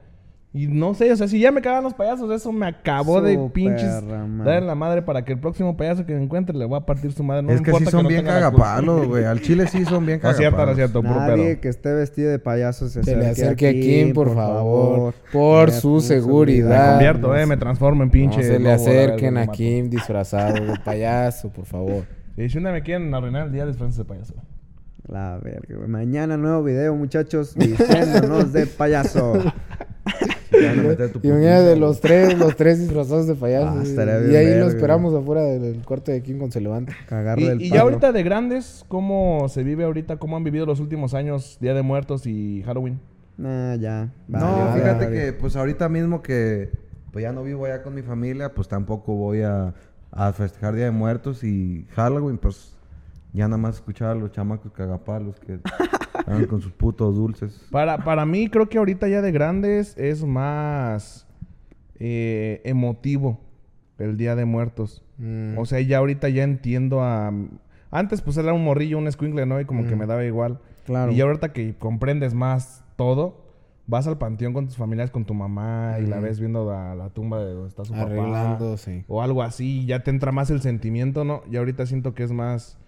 [0.55, 3.33] Y no sé, o sea, si ya me cagan los payasos, eso me acabó de
[3.33, 4.43] Su pinches madre.
[4.51, 6.81] dar en la madre para que el próximo payaso que me encuentre le voy a
[6.85, 7.41] partir su madre.
[7.41, 9.25] No es me que sí importa son no bien cagapalos, güey.
[9.25, 10.75] Al chile sí son bien No es cierto, no es cagapalos.
[10.75, 11.61] cierto, puro Nadie pedo.
[11.61, 15.71] que esté vestido de payaso se Se le acerque, acerque a Kim, por favor, por
[15.71, 16.85] su seguridad.
[16.85, 18.37] Me convierto, eh, me transformo en pinche.
[18.37, 19.47] no se le acerquen a.
[19.47, 22.05] Kim disfrazado de payaso, por favor.
[22.37, 24.33] Y si un día me quieren arruinar el día, disfracense de payaso.
[25.07, 25.87] La verga, güey.
[25.87, 29.33] Mañana nuevo video, muchachos, vistiéndonos de payaso.
[29.33, 30.52] Te van a meter tu
[31.21, 33.67] Y mañana de los tres, los tres disfrazados de payaso.
[33.79, 36.93] Ah, y- ahí verga, lo esperamos afuera del, cuarto de Kim cuando se levanta.
[37.07, 37.75] Cagarle Y, el y palo.
[37.75, 40.17] ya ahorita de grandes, ¿cómo se vive ahorita?
[40.17, 42.99] ¿Cómo han vivido los últimos años, Día de Muertos y Halloween?
[43.37, 44.09] Nah, ya.
[44.27, 45.17] No, Vale, fíjate vale.
[45.17, 46.69] que pues ahorita mismo que
[47.11, 49.73] pues ya no vivo allá con mi familia, pues tampoco voy a,
[50.11, 52.75] a festejar Día de Muertos y Halloween, pues
[53.33, 55.59] ya nada más escuchar a los chamacos cagapalos que
[56.25, 57.65] andan con sus putos dulces.
[57.71, 61.27] Para, para mí, creo que ahorita ya de grandes es más
[61.99, 63.39] eh, emotivo
[63.97, 65.03] el Día de Muertos.
[65.17, 65.57] Mm.
[65.57, 67.31] O sea, ya ahorita ya entiendo a...
[67.91, 69.61] Antes pues era un morrillo, un escuincle, ¿no?
[69.61, 70.59] Y como que me daba igual.
[70.85, 71.11] Claro.
[71.11, 73.43] Y ya ahorita que comprendes más todo,
[73.85, 77.09] vas al panteón con tus familiares, con tu mamá y la ves viendo la, la
[77.09, 78.05] tumba de donde está su papá.
[78.05, 79.03] Arreglando, sí.
[79.07, 81.43] O algo así, ya te entra más el sentimiento, ¿no?
[81.51, 82.79] Y ahorita siento que es más...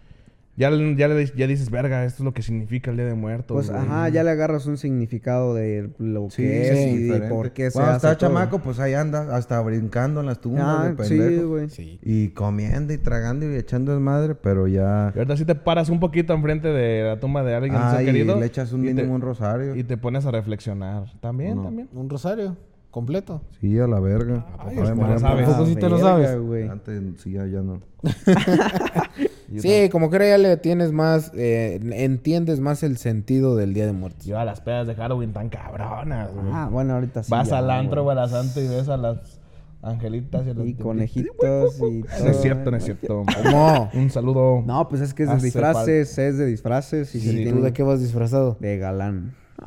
[0.57, 3.13] Ya, le- ya, le- ya dices, verga, esto es lo que significa el Día de
[3.13, 3.53] Muertos.
[3.55, 3.81] Pues güey".
[3.81, 7.27] ajá, ya le agarras un significado de lo Sí, que es sí, y diferente.
[7.35, 8.29] por qué se Cuando hace está todo.
[8.29, 11.47] chamaco, pues ahí anda, hasta brincando en las tumbas Ah, de sí, pendejo.
[11.49, 11.69] güey.
[11.69, 11.99] Sí.
[12.01, 15.11] y comiendo y tragando y echando desmadre, pero ya...
[15.13, 18.05] Y ahorita sí te paras un poquito enfrente de la tumba de alguien Ah, y
[18.05, 18.39] querido.
[18.39, 19.75] le echas un y te- mínimo un rosario.
[19.75, 21.03] Y te pones a reflexionar.
[21.19, 21.63] También, No.
[21.63, 21.89] también.
[21.93, 22.55] Un rosario
[22.91, 23.41] completo.
[23.59, 24.45] Sí, a la verga.
[24.57, 25.21] Ay, sabes.
[25.21, 26.69] ¿A poco sí te lo Verga, sabes?
[26.71, 27.81] Antes sí, ya, ya no.
[29.57, 33.85] Sí, como que ahora ya le tienes más, eh, entiendes más el sentido del Día
[33.85, 34.25] de Muertos.
[34.25, 36.47] Yo a las pedas de Halloween tan cabronas, güey.
[36.51, 37.31] Ah, bueno, ahorita sí.
[37.31, 38.15] Vas ya, al antro, güey.
[38.15, 39.39] güey, a la santa y ves a las
[39.81, 40.49] angelitas y.
[40.69, 42.23] Y conejitos y todo.
[42.23, 43.23] No es cierto, no es cierto.
[43.43, 43.89] ¿Cómo?
[43.93, 44.63] Un saludo.
[44.65, 47.53] No, pues es que es de disfraces, es de disfraces y se Sí, ¿Y tiene
[47.59, 48.57] tú de qué vas disfrazado?
[48.59, 49.35] de galán.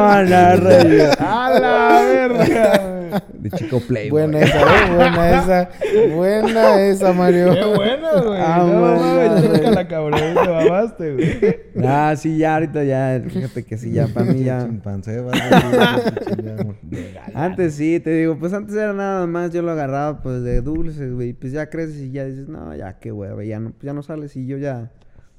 [0.00, 0.22] ¡A
[1.60, 2.89] la verga!
[3.34, 4.10] De chico playboy.
[4.10, 4.94] Buena esa, ¿eh?
[4.94, 5.70] Buena esa.
[6.14, 7.52] Buena esa, Mario.
[7.52, 8.40] ¡Qué bueno, güey!
[8.40, 11.60] Ah, no mames, chica la cabrón, te mamaste, güey.
[11.84, 14.64] Ah, sí, ya ahorita ya, fíjate que sí, ya para mí ya.
[14.64, 15.22] Chimpancé,
[17.34, 21.12] Antes sí, te digo, pues antes era nada más, yo lo agarraba pues de dulces,
[21.12, 23.92] güey, pues ya creces y ya dices, no, ya qué hueva, ya no, pues ya
[23.92, 24.90] no sales y yo ya,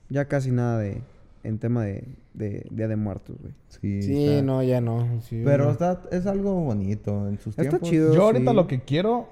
[0.09, 1.01] ya casi nada de,
[1.43, 2.03] en tema de,
[2.33, 3.53] de Día de Muertos, güey.
[3.67, 5.21] Sí, Sí, está- no, ya no.
[5.21, 5.71] Sí, Pero no.
[5.71, 7.89] está, es algo bonito en sus Está tiempos.
[7.89, 8.13] chido.
[8.13, 8.55] Yo ahorita sí.
[8.55, 9.27] lo que quiero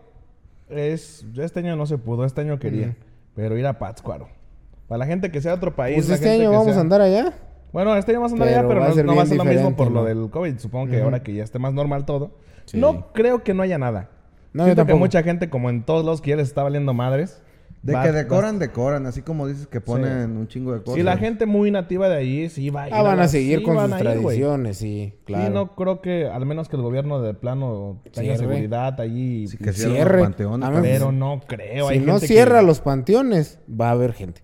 [0.69, 1.25] es...
[1.33, 2.95] Yo este año no se pudo, este año quería.
[3.35, 4.27] Pero ir a Pátzcuaro.
[4.87, 5.95] Para la gente que sea de otro país.
[5.97, 7.33] Pues la este gente año que vamos sea- a andar allá.
[7.71, 9.45] Bueno, este año vamos a andar allá, Pero va no, no va a ser lo
[9.45, 10.57] mismo por lo del COVID.
[10.57, 12.31] Supongo que ahora que ya esté más normal todo.
[12.65, 12.77] Sí.
[12.79, 14.09] No creo que no haya nada.
[14.51, 14.99] No, yo Siento que tampoco.
[14.99, 17.41] mucha gente, como en todos los que ya les está valiendo madres.
[17.81, 19.05] De va- que va- decoran, decoran.
[19.05, 20.95] Así como dices que ponen un chingo de cosas.
[20.95, 22.93] Si la gente muy nativa de ahí sí va a ir.
[22.93, 25.45] Ah, van a seguir sí con sus ir, tradiciones, sí, claro.
[25.47, 28.37] Sí, no creo que, al menos que el gobierno de plano tenga Cierre.
[28.37, 29.47] seguridad allí.
[29.47, 30.19] Sí, que Cierre.
[30.19, 30.67] panteones.
[30.67, 30.95] A mí- también.
[30.95, 31.87] Pero no creo.
[31.87, 34.41] si hay no gente que- cierra los panteones, va a haber gente.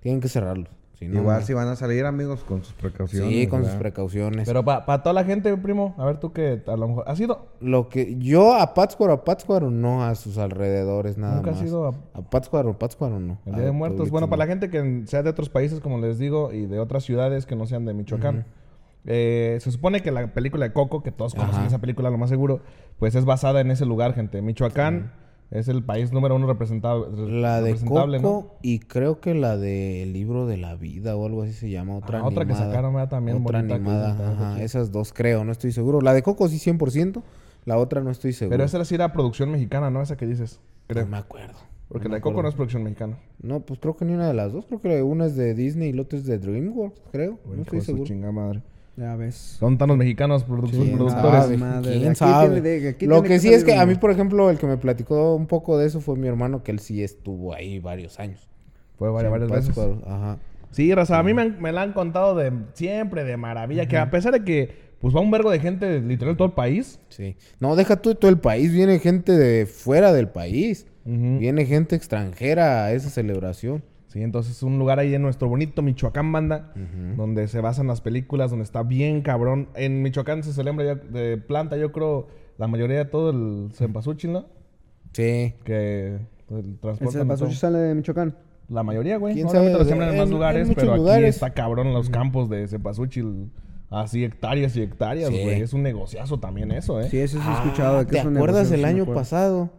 [0.00, 0.68] Tienen que cerrarlos.
[0.98, 1.46] Si no, Igual no.
[1.46, 3.28] si van a salir amigos con sus precauciones.
[3.28, 4.46] Sí, con sus precauciones.
[4.46, 7.04] Pero para toda la gente, primo, a ver tú que a lo mejor.
[7.08, 7.48] ¿Has ido?
[7.60, 11.66] Lo que yo a Pátzcuaro, a Pátzcuaro no, a sus alrededores nada Nunca has más.
[11.66, 13.38] ido a- a Pátzcuaro, Pátzcuaro no.
[13.44, 14.10] El A Día de Muertos.
[14.10, 14.30] Bueno, no.
[14.30, 17.44] para la gente que sea de otros países, como les digo, y de otras ciudades
[17.46, 18.46] que no sean de Michoacán.
[19.06, 21.66] Eh, se supone que la película de Coco, que todos conocen Ajá.
[21.66, 22.60] esa película, lo más seguro,
[22.98, 24.40] pues es basada en ese lugar, gente.
[24.40, 25.12] Michoacán
[25.54, 30.02] es el país número uno representado, La de representable, Coco y creo que la de
[30.02, 31.96] El libro de la vida o algo así se llama.
[31.96, 32.70] Otra Ah, otra que animada.
[32.70, 33.08] sacaron, ¿verdad?
[33.08, 34.16] También Otra animada.
[34.16, 36.00] que Ajá, esas dos creo, no estoy seguro.
[36.00, 37.22] La de Coco sí 100%,
[37.64, 38.52] la otra no estoy seguro.
[38.54, 40.02] Pero esa sí era producción mexicana, ¿no?
[40.02, 40.60] Esa que dices.
[40.88, 41.04] Creo.
[41.04, 41.54] No me acuerdo.
[41.88, 43.18] Porque no la de Coco no es producción mexicana.
[43.40, 44.66] No, pues creo que ni una de las dos.
[44.66, 47.38] Creo que una es de Disney y la otra es de DreamWorks, creo.
[47.46, 48.04] No estoy de su seguro.
[48.04, 48.62] chingada madre.
[48.96, 49.34] Ya ves.
[49.58, 51.42] Son tan los mexicanos produ- ¿Quién productores.
[51.42, 51.56] sabe?
[51.56, 52.60] Madre, ¿Quién aquí sabe?
[52.60, 54.58] tiene de- aquí Lo tiene que que sí es que a mí, por ejemplo, el
[54.58, 57.80] que me platicó un poco de eso fue mi hermano, que él sí estuvo ahí
[57.80, 58.48] varios años.
[58.96, 59.76] Fue varias, varias veces.
[60.06, 60.38] Ajá.
[60.70, 63.86] Sí, Raza, a mí me, han- me la han contado de siempre de maravilla.
[63.86, 66.98] Que a pesar de que pues va un vergo de gente literal todo el país.
[67.10, 67.36] Sí.
[67.60, 68.72] No, deja tú de todo el país.
[68.72, 70.86] Viene gente de fuera del país.
[71.04, 73.82] Viene gente extranjera a esa celebración.
[74.14, 76.72] Sí, entonces es un lugar ahí en nuestro bonito Michoacán, banda,
[77.16, 79.68] donde se basan las películas, donde está bien cabrón.
[79.74, 84.32] En Michoacán se celebra ya de planta, yo creo, la mayoría de todo el cempasúchil,
[84.32, 84.46] ¿no?
[85.12, 85.54] Sí.
[85.64, 87.18] Que el ¿El transporte.
[87.18, 88.36] cempasúchil sale de Michoacán?
[88.68, 89.34] La mayoría, güey.
[89.34, 89.82] ¿Quién Obviamente sabe?
[89.82, 93.50] lo siembran en, En- más lugares, pero aquí está cabrón los campos de cempasúchil.
[93.90, 95.42] Así hectáreas y hectáreas, Sí.
[95.42, 95.60] güey.
[95.60, 97.08] Es un negociazo también eso, ¿eh?
[97.10, 97.98] Sí, eso sí he Ah, escuchado.
[97.98, 99.20] De que ¿Te es un acuerdas negocio, el año acuerdo.
[99.20, 99.70] pasado?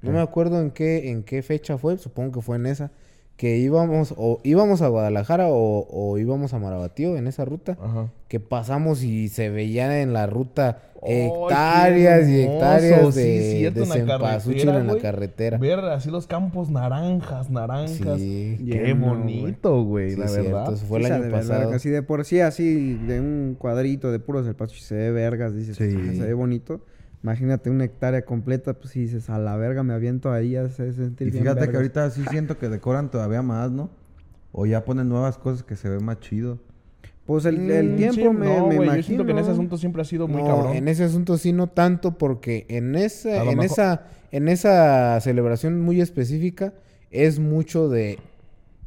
[0.00, 2.90] No me acuerdo en qué, en qué fecha fue, supongo que fue en esa,
[3.36, 8.08] que íbamos, o íbamos a Guadalajara o, o íbamos a Marabatío en esa ruta, Ajá.
[8.28, 13.80] que pasamos y se veían en la ruta ¡Ay, hectáreas y hectáreas Sí, de, cierto,
[13.80, 15.02] de en la carretera, en la güey.
[15.02, 15.58] carretera.
[15.58, 18.20] Ver así los campos naranjas, naranjas.
[18.20, 18.56] Sí.
[18.58, 20.72] Qué Lleno, bonito, güey, Sí, la cierto, verdad.
[20.74, 21.72] eso fue el Sí, año pasado.
[21.72, 25.56] Así de por sí, así de un cuadrito de puros el paso se ve vergas,
[25.56, 25.92] dices, Sí.
[25.92, 26.82] "Ah, se ve bonito.
[27.22, 31.30] Imagínate una hectárea completa, pues si dices, a la verga me aviento ahí sentir Y
[31.30, 31.76] bien fíjate que vergas".
[31.76, 33.90] ahorita sí siento que decoran todavía más, ¿no?
[34.50, 36.58] O ya ponen nuevas cosas que se ve más chido.
[37.24, 38.96] Pues el, el Mm, tiempo sí, me, no, me imagino.
[38.96, 40.74] Yo siento que en ese asunto siempre ha sido muy no, cabrón.
[40.74, 44.02] en ese asunto sí no tanto porque en esa en mejor- esa
[44.32, 46.72] en esa celebración muy específica
[47.12, 48.18] es mucho de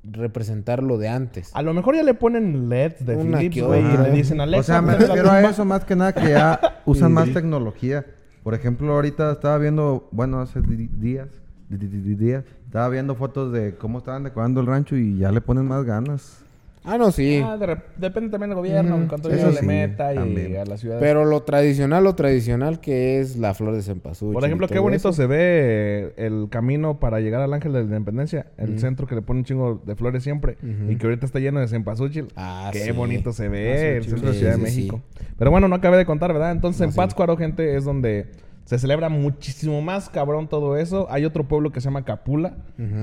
[0.03, 1.51] representar lo de antes.
[1.53, 4.41] A lo mejor ya le ponen LEDs de Una Philips, que güey, y le dicen
[4.41, 4.59] Alexa.
[4.59, 5.49] o sea, me refiero a tumba".
[5.49, 8.05] eso más que nada que ya usan más tecnología.
[8.45, 11.29] Por ejemplo, ahorita estaba viendo, bueno, hace días,
[11.67, 15.83] días, estaba viendo fotos de cómo estaban decorando el rancho y ya le ponen más
[15.83, 16.44] ganas.
[16.85, 17.41] Ah, no, sí.
[17.43, 20.57] Ah, de depende también del gobierno, cuanto Eso dinero le sí, meta y también.
[20.57, 20.99] a la ciudad.
[20.99, 24.33] Pero lo tradicional, lo tradicional que es la flor de cempasúchil.
[24.33, 25.13] Por ejemplo, qué bonito eso.
[25.13, 28.47] se ve el camino para llegar al Ángel de la Independencia.
[28.57, 30.57] El centro que le pone un chingo de flores siempre.
[30.89, 32.27] Y que ahorita está lleno de cempasúchil.
[32.35, 32.91] Ah, qué sí.
[32.91, 35.01] bonito se ve el centro de sí, Ciudad de México.
[35.37, 36.51] Pero bueno, no acabé de contar, ¿verdad?
[36.51, 36.95] Entonces, No, en.
[36.95, 38.27] Pátzcuaro, gente, es donde
[38.65, 41.07] se celebra muchísimo más cabrón todo eso.
[41.09, 42.57] Hay otro pueblo que se llama Capula,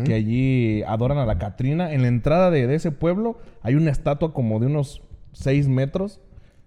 [0.05, 1.93] que allí adoran a la Catrina.
[1.93, 5.03] En la entrada de, de ese pueblo hay una estatua como de unos
[5.33, 6.21] 6 metros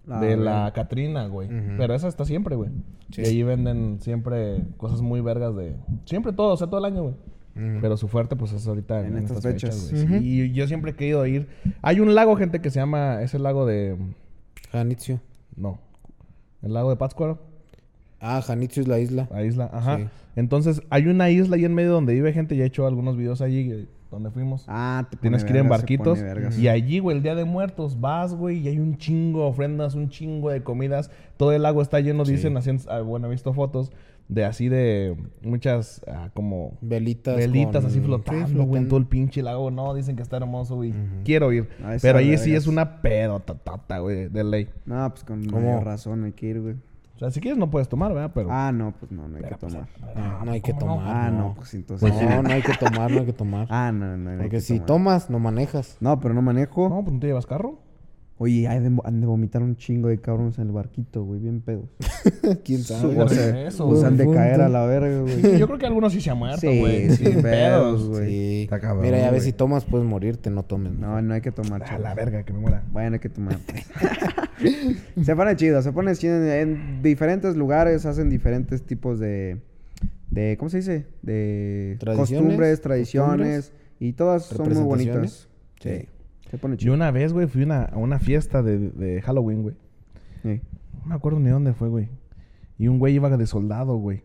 [0.08, 0.44] Ah, de güey.
[0.44, 1.48] la Catrina, güey.
[1.76, 2.70] Pero esa está siempre, güey.
[3.10, 3.22] Sí.
[3.22, 5.74] Y allí venden siempre cosas muy vergas de...
[6.04, 7.14] Siempre todo, o sea, todo el año, güey.
[7.80, 10.08] Pero su fuerte, pues, es ahorita en, En en estas estas fechas, fechas.
[10.08, 10.20] güey.
[10.20, 11.48] Sí, Y yo siempre he querido ir...
[11.82, 13.20] Hay un lago, gente, que se llama...
[13.22, 13.96] Es el lago de...
[14.70, 15.20] Janitzio.
[15.56, 15.80] No.
[16.62, 17.40] El lago de Pátzcuaro.
[18.20, 19.28] Ah, Janitzio es la isla.
[19.30, 19.98] La isla, ajá.
[19.98, 20.04] Sí.
[20.36, 22.56] Entonces, hay una isla ahí en medio donde vive gente.
[22.56, 24.64] Ya he hecho algunos videos allí eh, donde fuimos.
[24.68, 26.18] Ah, te Tienes que ir en barquitos.
[26.58, 29.94] Y allí, güey, el día de muertos, vas, güey, y hay un chingo de ofrendas,
[29.94, 31.10] un chingo de comidas.
[31.36, 33.92] Todo el lago está lleno, dicen, así, ah, bueno, he visto fotos
[34.28, 37.36] de así de muchas, ah, como Velitas.
[37.36, 39.70] velitas con- así sí, flotando, güey, en todo el pinche lago.
[39.70, 40.92] No, dicen que está hermoso, güey.
[41.24, 41.68] Quiero ir.
[41.82, 44.68] Ah, esa Pero allí sí es una pedotata, güey, de ley.
[44.84, 45.48] No, pues con
[45.84, 46.74] razón hay que ir, güey.
[47.16, 48.30] O sea, si quieres no puedes tomar, ¿verdad?
[48.34, 48.48] Pero...
[48.52, 49.88] Ah, no, pues no, no hay que pues, tomar.
[50.14, 50.98] No, no hay que tomar.
[51.02, 51.38] Ah, no.
[51.38, 52.12] no, pues entonces.
[52.12, 53.66] no, no hay que tomar, no hay que tomar.
[53.70, 54.86] Ah, no, no, no hay Porque que si tomar.
[54.86, 55.96] tomas, no manejas.
[56.00, 56.88] No, pero no manejo.
[56.90, 57.80] No, pues no te llevas carro.
[58.38, 61.62] Oye, hay de, han de vomitar un chingo de cabrones en el barquito, güey, bien
[61.62, 61.88] pedos.
[62.66, 63.18] ¿Quién sabe?
[63.18, 65.58] o sea, sea, eso, Pues han de caer a la verga, güey.
[65.58, 67.08] Yo creo que algunos sí se han muerto, Sí, güey.
[67.12, 68.08] sin pedos, pedos.
[68.10, 68.28] güey.
[68.28, 68.62] Sí.
[68.64, 69.52] Está cabrón, Mira, ya ves güey.
[69.52, 70.92] si tomas puedes morirte, no tomes.
[70.92, 72.82] No, no hay que tomar, A la verga, que me muera.
[72.92, 73.56] Bueno, hay que tomar.
[75.22, 76.36] se pone chido, se pone chido.
[76.36, 79.58] En, en diferentes lugares hacen diferentes tipos de...
[80.30, 81.06] de ¿Cómo se dice?
[81.22, 83.72] De Tradiciones, costumbres, tradiciones.
[83.98, 85.48] Y todas son muy bonitas.
[85.80, 86.08] Sí.
[86.50, 86.94] Se pone Yo chido.
[86.94, 89.74] una vez, güey, fui una- a una fiesta de, de Halloween, güey.
[90.42, 90.60] Sí.
[91.00, 92.08] No me acuerdo ni dónde fue, güey.
[92.78, 94.22] Y un güey iba de soldado, güey.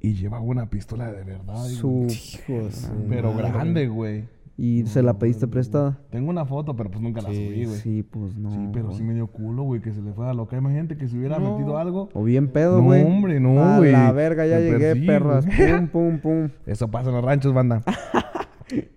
[0.00, 1.54] Y llevaba una pistola de verdad.
[1.56, 1.74] güey.
[1.74, 2.06] Su...
[2.10, 2.70] Su
[3.08, 4.24] Pero grande, güey.
[4.56, 5.98] ¿Y se la pediste prestada?
[6.10, 7.76] Tengo una foto, pero pues nunca la Sí, subí, güey.
[7.78, 8.70] Sí, Sí, pues no.
[8.72, 10.56] pero sí me dio culo, güey, que se le fuera a loca.
[10.56, 11.52] Imagínate que se hubiera No.
[11.58, 12.08] metido algo.
[12.14, 13.02] O bien pedo, No, güey.
[13.04, 13.90] hombre, no, A güey.
[13.90, 15.44] la verga, ya Me llegué, perras.
[15.44, 15.72] güey.
[15.76, 16.48] Pum, pum, pum.
[16.66, 17.82] Eso pasa en los ranchos, banda.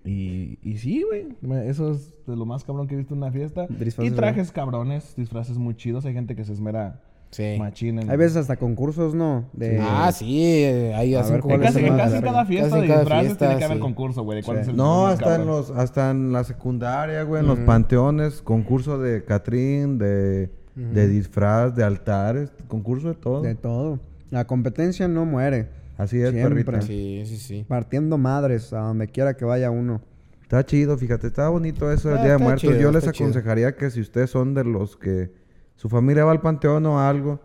[0.05, 1.27] Y, y sí, güey.
[1.67, 3.67] Eso es de lo más cabrón que he visto en una fiesta.
[3.67, 6.05] Disfraces, y trajes cabrones, disfraces muy chidos.
[6.05, 7.55] Hay gente que se esmera Sí.
[7.59, 8.09] machín en...
[8.09, 9.49] Hay veces hasta concursos, ¿no?
[9.53, 9.79] De...
[9.81, 11.85] Ah, sí, eh, ahí hacen ver, En ¿cuál es casi,
[12.21, 13.81] cada fiesta Casi de cada disfraces fiesta, tiene que haber sí.
[13.81, 14.41] concurso, güey.
[14.43, 14.51] Sí.
[14.51, 18.97] es el No, hasta en, los, hasta en la secundaria, güey, en los panteones, concurso
[18.97, 23.41] de Catrín, de, de disfraz, de altares, concurso de todo.
[23.41, 23.99] De todo.
[24.31, 25.67] La competencia no muere.
[25.97, 26.63] Así es, Siempre.
[26.63, 26.85] perrita.
[26.85, 27.65] Sí, sí, sí.
[27.67, 30.01] Partiendo madres a donde quiera que vaya uno.
[30.43, 32.61] Está chido, fíjate, está bonito eso del Ah, Día de Muertos.
[32.61, 33.11] chido, Yo les chido.
[33.25, 35.31] aconsejaría que si ustedes son de los que
[35.77, 37.39] su familia va al panteón o algo,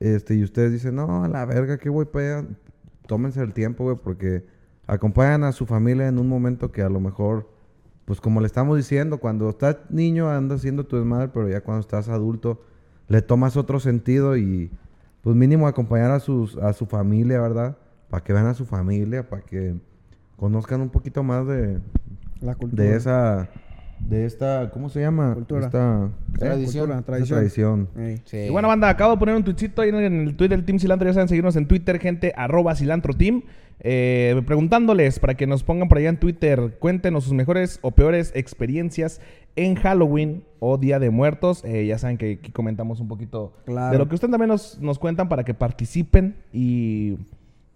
[0.00, 2.48] este, y ustedes dicen, no, a la verga, que voy para allá,
[3.06, 4.44] tómense el tiempo, güey, porque
[4.86, 7.48] acompañan a su familia en un momento que a lo mejor,
[8.04, 11.80] pues como le estamos diciendo, cuando estás niño andas haciendo tu desmadre, pero ya cuando
[11.80, 12.62] estás adulto
[13.08, 14.70] le tomas otro sentido y
[15.22, 17.76] pues mínimo acompañar a sus a su familia, ¿verdad?
[18.10, 19.76] Para que vean a su familia, para que
[20.36, 21.78] conozcan un poquito más de,
[22.40, 22.82] La cultura.
[22.82, 23.48] de esa
[24.00, 25.34] de esta ¿cómo se llama?
[25.34, 25.66] Cultura.
[25.66, 26.38] Esta ¿Eh?
[26.38, 26.86] Tradición.
[26.86, 27.38] Cultura, tradición.
[27.38, 27.88] tradición.
[28.24, 28.36] Sí.
[28.38, 29.96] Y bueno, banda, acabo de poner un tuitcito ahí en
[30.28, 31.08] el Twitter del Team Cilantro.
[31.08, 33.42] Ya saben, seguirnos en Twitter, gente, arroba cilantro team.
[33.80, 38.32] Eh, preguntándoles para que nos pongan por allá en Twitter, cuéntenos sus mejores o peores
[38.34, 39.20] experiencias
[39.54, 41.62] en Halloween o Día de Muertos.
[41.64, 43.92] Eh, ya saben que aquí comentamos un poquito Claro.
[43.92, 47.18] de lo que ustedes también nos, nos cuentan para que participen y,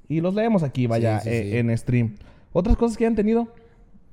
[0.08, 1.56] y los leemos aquí, vaya, Sí, sí, eh, sí.
[1.58, 2.14] en stream.
[2.52, 3.48] Otras cosas que hayan tenido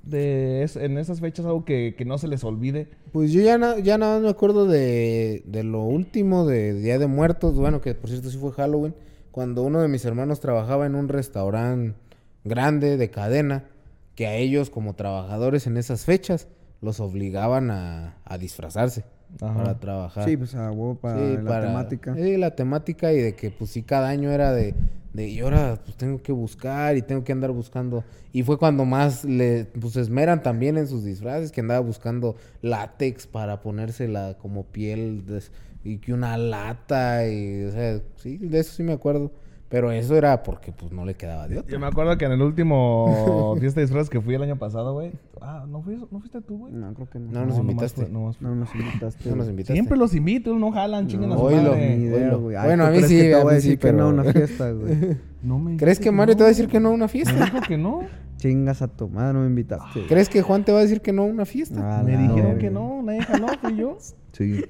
[0.09, 2.87] de es- en esas fechas, algo que, que no se les olvide.
[3.11, 6.97] Pues yo ya, na- ya nada más me acuerdo de, de lo último de Día
[6.99, 8.93] de Muertos, bueno, que por cierto sí fue Halloween,
[9.31, 11.95] cuando uno de mis hermanos trabajaba en un restaurante
[12.43, 13.65] grande de cadena,
[14.15, 16.47] que a ellos como trabajadores en esas fechas
[16.81, 19.03] los obligaban a, a disfrazarse
[19.41, 19.53] Ajá.
[19.53, 20.25] para trabajar.
[20.25, 22.15] Sí, pues a huevo para Sí, la para- temática.
[22.15, 24.73] Sí, la temática y de que pues sí cada año era de,
[25.17, 28.03] de y ahora pues tengo que buscar y tengo que andar buscando.
[28.31, 33.25] Y fue cuando más le pues esmeran también en sus disfraces, que andaba buscando látex
[33.25, 35.23] para ponérsela como piel
[35.83, 39.31] y que una lata y o sea, sí, de eso sí me acuerdo.
[39.69, 41.69] Pero eso era porque pues no le quedaba de otra.
[41.71, 44.93] Yo me acuerdo que en el último fiesta de disfraces que fui el año pasado,
[44.93, 45.11] güey.
[45.41, 46.73] Ah, ¿no, fui- ¿no fuiste tú, güey?
[46.73, 47.31] No, creo que no.
[47.31, 48.09] No nos nomás invitaste.
[48.09, 48.19] No
[48.55, 49.29] nos invitaste.
[49.29, 49.73] No nos invitaste.
[49.73, 51.71] Siempre los invito, no jalan, chinguen a su Oílo.
[51.71, 51.97] madre.
[51.97, 52.55] Ni idea, güey.
[52.55, 53.93] Ay, Bueno, ¿tú a mí sí, que te a voy mí a decir sí, que
[53.93, 55.17] no a pero- una fiesta, güey.
[55.43, 57.09] No me ¿Crees que Mario no, te va a decir que no a una Me
[57.09, 57.33] fiesta?
[57.45, 58.01] dijo que no.
[58.37, 60.05] Chingas a tu madre, no me invitaste.
[60.07, 61.99] ¿Crees que Juan te va a decir que no a una fiesta?
[61.99, 62.57] A Me dijeron verga.
[62.59, 63.97] que no, nadie jaló, fui yo.
[64.31, 64.63] Sí.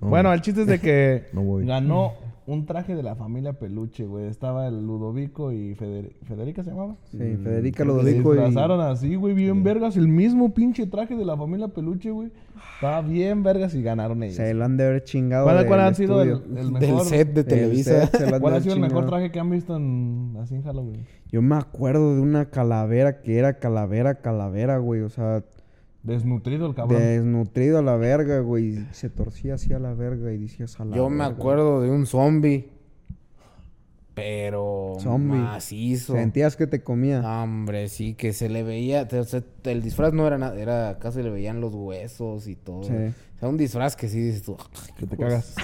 [0.00, 1.66] No, Bueno, el chiste es de que No voy.
[1.66, 2.14] ganó
[2.52, 4.26] un traje de la familia Peluche, güey.
[4.26, 6.96] Estaba el Ludovico y Feder- Federica se llamaba.
[7.10, 8.38] Sí, Federica Se Lodovico y...
[8.38, 9.96] disfrazaron así, güey, bien vergas.
[9.96, 12.30] El mismo pinche traje de la familia Peluche, güey.
[12.74, 14.36] Estaba bien vergas y ganaron ellos.
[14.36, 17.04] Se lo han de haber chingado ¿Cuál, del cuál ha sido el, el Del mejor?
[17.06, 18.06] set de El Televisa.
[18.06, 19.76] set se lo han de ¿Cuál ha haber sido el mejor traje que han visto
[19.76, 21.06] en, así en Halloween?
[21.30, 25.02] Yo me acuerdo de una calavera que era calavera, calavera, güey.
[25.02, 25.44] O sea,
[26.02, 26.98] Desnutrido el cabrón.
[27.00, 28.86] desnutrido a la verga, güey.
[28.92, 31.34] Se torcía así a la verga y decías a la Yo me verga.
[31.34, 32.70] acuerdo de un zombie.
[34.14, 35.38] Pero Zombie.
[35.38, 36.14] macizo.
[36.14, 37.20] Sentías que te comía.
[37.42, 39.08] Hombre, sí, que se le veía.
[39.10, 42.82] o sea, el disfraz no era nada, era casi le veían los huesos y todo.
[42.82, 42.92] Sí.
[42.92, 44.56] O sea, un disfraz que sí dices tú.
[44.98, 45.54] Que te cagas.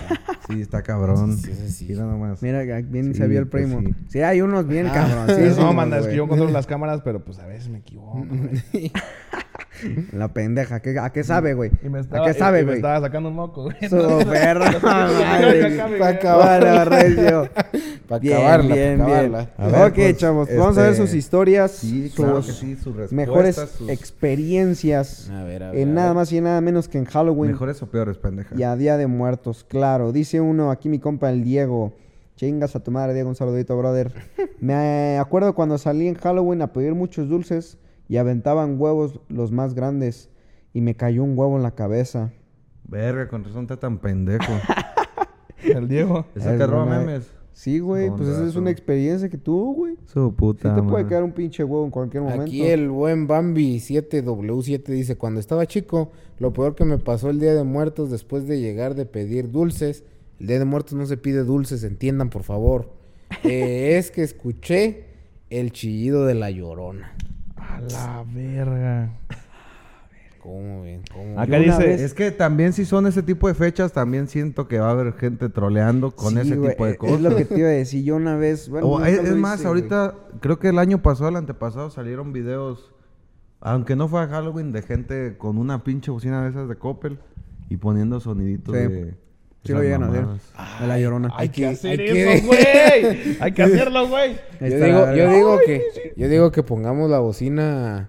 [0.49, 1.37] Sí, está cabrón.
[1.37, 1.87] Sí, sí, sí.
[1.89, 2.41] Mira nomás.
[2.43, 3.81] Mira, bien Sí, se vio el pues primo.
[3.81, 3.95] sí.
[4.09, 4.21] sí.
[4.21, 4.93] hay unos bien Ah.
[4.95, 8.25] cabroncísimos, no, manda, es que yo controlo las cámaras, pero pues a veces me equivoco.
[10.13, 10.81] La pendeja.
[10.81, 11.71] ¿qué- ¿A qué sabe, güey?
[12.11, 12.77] ¿A qué sabe, güey?
[12.77, 13.77] estaba sacando un moco, güey.
[13.89, 15.75] Su perra madre.
[15.75, 16.17] Acá me Pa' veo.
[16.19, 17.49] acabarla, recio.
[18.09, 19.35] Para Bien, acabarla, bien, para bien.
[19.35, 19.51] acabarla.
[19.59, 22.77] A ver, ok, pues, chavos, vamos a ver este, sus historias, Sí, sus claro sí,
[22.77, 25.81] sus mejores sus experiencias A ver, a ver.
[25.81, 28.55] en a nada más y nada menos que en Halloween mejores o peores, pendeja.
[28.57, 30.13] y a Día de Muertos, claro.
[30.13, 31.93] Dice uno, aquí mi compa el Diego.
[32.37, 34.13] Chingas a tu madre, Diego, un saludito, brother.
[34.61, 37.79] Me acuerdo cuando salí en Halloween a pedir muchos dulces
[38.09, 40.31] y aventaban huevos los más grandes
[40.73, 42.33] y me cayó un huevo en la cabeza.
[42.85, 44.53] Verga, con razón está tan pendejo.
[45.63, 46.27] El Diego.
[46.35, 47.31] ¿Es el Es que roba memes?
[47.57, 49.97] Sí, güey, pues esa es una experiencia que tuvo, güey.
[50.05, 52.43] Su Sí puta te puede caer un pinche huevo en cualquier momento.
[52.43, 57.41] Aquí el buen Bambi 7W7 dice, cuando estaba chico, lo peor que me pasó el
[57.41, 60.05] Día de Muertos después de llegar de pedir dulces,
[60.39, 62.93] el Día de Muertos no se pide dulces, entiendan por favor,
[63.43, 65.05] eh, es que escuché
[65.49, 67.17] el chillido de la llorona.
[67.77, 69.11] A la verga.
[70.43, 71.03] ¿Cómo ven?
[71.13, 71.79] ¿Cómo Acá dice.
[71.79, 74.91] vez- Es que también si son ese tipo de fechas, también siento que va a
[74.93, 77.17] haber gente troleando con Sí, ese tipo de cosas.
[77.17, 78.05] Es lo que te iba a decir.
[78.05, 78.69] Yo una vez.
[78.71, 82.93] Bueno, O, es, más, hice, ahorita creo que el año pasado, el antepasado, salieron videos,
[83.61, 87.19] aunque no fue a Halloween, de gente con una pinche bocina de esas de Coppel
[87.69, 88.83] y poniendo soniditos Sí.
[88.83, 89.26] de...
[89.67, 90.25] Sí lo llegan a hacer.
[90.81, 91.31] De la llorona.
[91.37, 93.37] Hay que hacer hay que- eso, güey.
[93.41, 94.37] Hay que hacerlo, güey.
[94.61, 98.09] Yo digo, yo digo que, yo digo que pongamos la bocina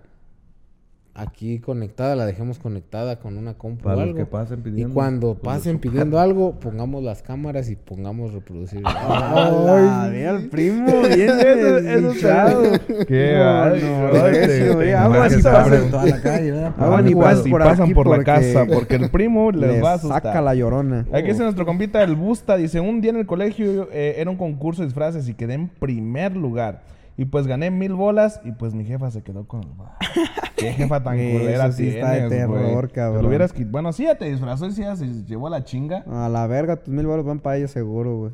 [1.20, 4.18] aquí conectada, la dejemos conectada con una compu Para o los algo.
[4.18, 4.94] que pasen y pidiendo.
[4.94, 8.82] cuando Pues, pasen pidiendo algo, pongamos las cámaras y pongamos reproducir.
[8.86, 10.12] ¡Ay!
[10.12, 12.64] Mira el primo, bien desdichado.
[13.08, 15.72] Qué No, ay, no, ay, recio, te- te- Aguas y pasan.
[15.72, 16.74] te- toda la calle, ¿verdad?
[16.78, 20.22] Aguas y Aguas pasan y por la casa, porque el primo les, va a asustar.
[20.24, 21.06] saca la llorona.
[21.12, 24.38] Aquí dice nuestro compita el Busta, dice, un día en el colegio eh, era un
[24.38, 26.82] concurso de disfraces y quedé en primer lugar.
[27.20, 29.62] Y pues gané mil bolas y pues mi jefa se quedó con.
[30.56, 32.88] Qué jefa tan culera sí está de tienes, terror.
[32.88, 33.22] Te cabrón.
[33.24, 36.04] lo hubieras Bueno, sí, ya te disfrazó y sí, ya se llevó la chinga.
[36.08, 38.32] A la verga, tus mil baros van para ella seguro, güey.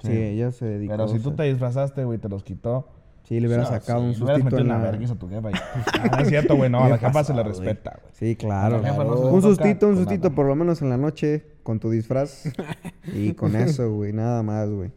[0.00, 0.08] Sí.
[0.08, 0.12] Sí.
[0.12, 0.92] ella se dedicó.
[0.92, 2.88] Pero si o tú sea, te disfrazaste, güey, te los quitó.
[3.24, 4.84] Sí, le hubiera No, sacado sí, un le hubieras sustito metido en la la...
[4.90, 5.50] vergüenza a tu jefa.
[5.50, 5.54] y-
[6.12, 8.12] Ah, es cierto, güey, no, a la jefa se le respeta, güey.
[8.12, 8.82] Sí, claro.
[8.82, 12.44] Jefa no un sustito, un sustito, por lo menos en la noche, con tu disfraz.
[13.14, 14.92] y con eso, güey, nada más, güey.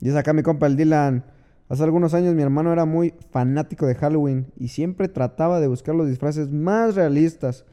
[0.00, 1.24] Dice acá mi compa el Dylan.
[1.68, 5.94] Hace algunos años mi hermano era muy fanático de Halloween y siempre trataba de buscar
[5.94, 7.64] los disfraces más realistas.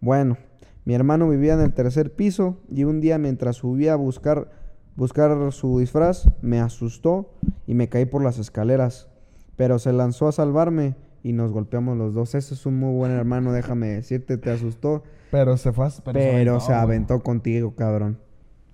[0.00, 0.36] Bueno,
[0.84, 4.50] mi hermano vivía en el tercer piso y un día mientras subía a buscar,
[4.96, 7.34] buscar su disfraz, me asustó
[7.66, 9.08] y me caí por las escaleras.
[9.56, 12.34] Pero se lanzó a salvarme y nos golpeamos los dos.
[12.34, 15.02] Ese es un muy buen hermano, déjame decirte, te asustó.
[15.30, 15.86] Pero se fue...
[15.86, 18.18] a- Pero, se aventó contigo, cabrón.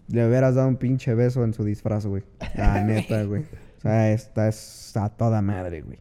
[0.09, 2.23] Le hubieras dado un pinche beso en su disfraz, güey.
[2.55, 3.43] La neta, güey.
[3.87, 5.99] Sea, esta es a toda madre, güey.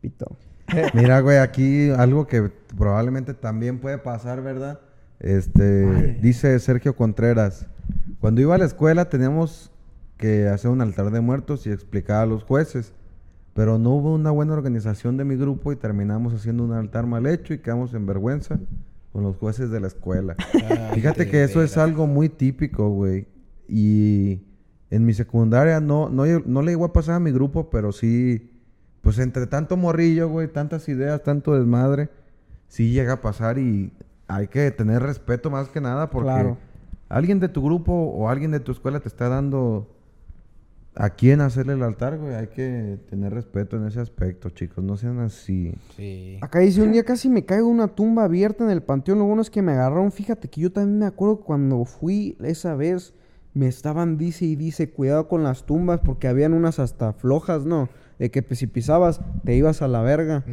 [0.00, 0.36] Pito.
[0.94, 4.80] Mira, güey, aquí algo que probablemente también puede pasar, ¿verdad?
[5.18, 7.66] Este, dice Sergio Contreras,
[8.20, 9.72] cuando iba a la escuela teníamos
[10.16, 12.92] que hacer un altar de muertos y explicar a los jueces,
[13.52, 17.26] pero no hubo una buena organización de mi grupo y terminamos haciendo un altar mal
[17.26, 18.60] hecho y quedamos en vergüenza
[19.12, 20.36] con los jueces de la escuela.
[20.94, 23.26] Fíjate de que eso es algo muy típico, güey.
[23.68, 24.42] Y
[24.90, 28.50] en mi secundaria no, no, no le llegó a pasar a mi grupo, pero sí,
[29.00, 32.08] pues entre tanto morrillo, güey, tantas ideas, tanto desmadre,
[32.68, 33.92] sí llega a pasar y
[34.28, 36.58] hay que tener respeto más que nada porque Claro.
[37.08, 39.92] alguien de tu grupo o alguien de tu escuela te está dando
[40.98, 42.34] a quién hacerle el altar, güey.
[42.34, 44.82] Hay que tener respeto en ese aspecto, chicos.
[44.82, 45.74] No sean así.
[45.94, 46.38] Sí.
[46.40, 49.18] Acá dice, un día casi me caigo en una tumba abierta en el panteón.
[49.18, 50.10] Lo bueno es que me agarraron.
[50.10, 53.12] Fíjate que yo también me acuerdo cuando fui esa vez.
[53.56, 57.88] Me estaban, dice y dice, cuidado con las tumbas porque habían unas hasta flojas, ¿no?
[58.18, 60.44] De que pues, si pisabas te ibas a la verga.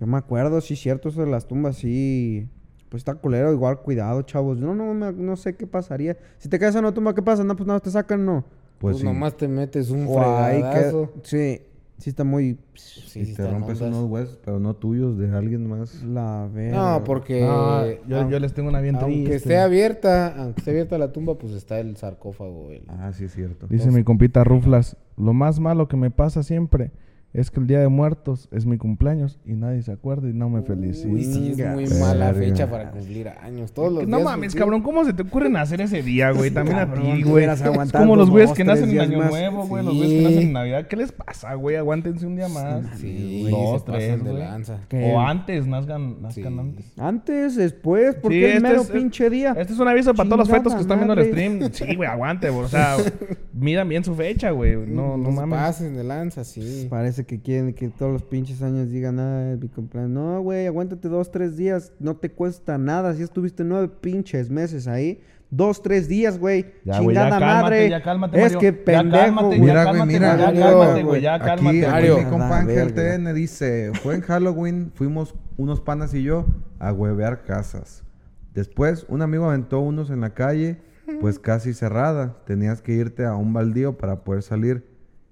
[0.00, 2.48] Yo me acuerdo, sí, cierto, eso de las tumbas, sí.
[2.88, 4.58] Pues está culero, igual, cuidado, chavos.
[4.58, 6.16] No, no, me- no sé qué pasaría.
[6.38, 7.44] Si te caes en una tumba, ¿qué pasa?
[7.44, 8.44] No, pues nada, te sacan, no.
[8.78, 9.04] Pues, Pues sí.
[9.04, 11.12] nomás te metes un que- fregadazo.
[11.22, 11.60] Sí,
[11.98, 12.58] sí está muy...
[12.74, 13.98] Sí, y sí te están rompes ondas.
[13.98, 16.02] unos huesos, pero no tuyos, de alguien más.
[16.04, 16.76] La verga.
[16.98, 17.40] No, porque...
[17.42, 19.34] No, yo, aun- yo les tengo una bien Aunque triste.
[19.36, 22.70] esté abierta, aunque esté abierta la tumba, pues está el sarcófago.
[22.70, 23.66] el- Ah, sí es cierto.
[23.68, 26.90] Dice mi compita Ruflas, lo más malo que me pasa siempre
[27.34, 30.48] es que el Día de Muertos es mi cumpleaños y nadie se acuerda y no
[30.48, 31.08] me felicita.
[31.08, 33.72] Uy, sí, es muy mala fecha para cumplir años.
[33.72, 36.50] Todos los no días mames, cumplir- cabrón, ¿cómo se te ocurren hacer ese día, güey?
[36.50, 37.44] También a ti, te güey.
[37.44, 37.62] Es
[37.92, 39.30] como los güeyes que nacen en Año más.
[39.30, 39.84] Nuevo, güey.
[39.84, 40.86] Los güeyes que nacen en Navidad.
[40.88, 41.76] ¿Qué les pasa, güey?
[41.76, 42.84] Aguántense un día más.
[42.98, 45.12] Sí, güey, Dos, tres, de.
[45.12, 46.58] O antes, nazcan, nazcan Sí.
[46.58, 46.92] antes.
[46.98, 49.54] Antes, después, porque Sí, el este mero es- pinche día.
[49.56, 51.70] Este es un aviso para todos los fetos que están viendo el stream.
[51.72, 52.64] Sí, güey, aguante, güey.
[52.64, 52.96] O sea,
[53.52, 54.76] midan bien su fecha, güey.
[54.76, 55.58] No, no mames.
[55.58, 56.86] pasen de lanza, sí.
[56.88, 60.10] Parece que quieren que todos los pinches años digan, ah, es mi cumpleaños.
[60.10, 61.92] No, güey, aguántate dos, tres días.
[61.98, 63.14] No te cuesta nada.
[63.14, 65.20] Si estuviste nueve pinches meses ahí.
[65.50, 66.66] Dos, tres días, güey.
[66.84, 67.88] Ya, güey, ya Chingada cálmate, madre.
[67.90, 69.58] ya cálmate, es que Ya pendejo, cálmate, güey.
[69.60, 71.20] ya Mira, güey, cálmate, mira, ya cálmate, güey.
[71.22, 71.78] Ya cálmate.
[71.78, 72.18] aquí Mario.
[72.18, 72.94] mi compa La Ángel.
[72.94, 76.44] TN dice, fue en Halloween, fuimos unos panas y yo
[76.78, 78.04] a huevear casas.
[78.52, 80.78] Después, un amigo aventó unos en la calle,
[81.22, 82.36] pues casi cerrada.
[82.44, 84.84] Tenías que irte a un baldío para poder salir.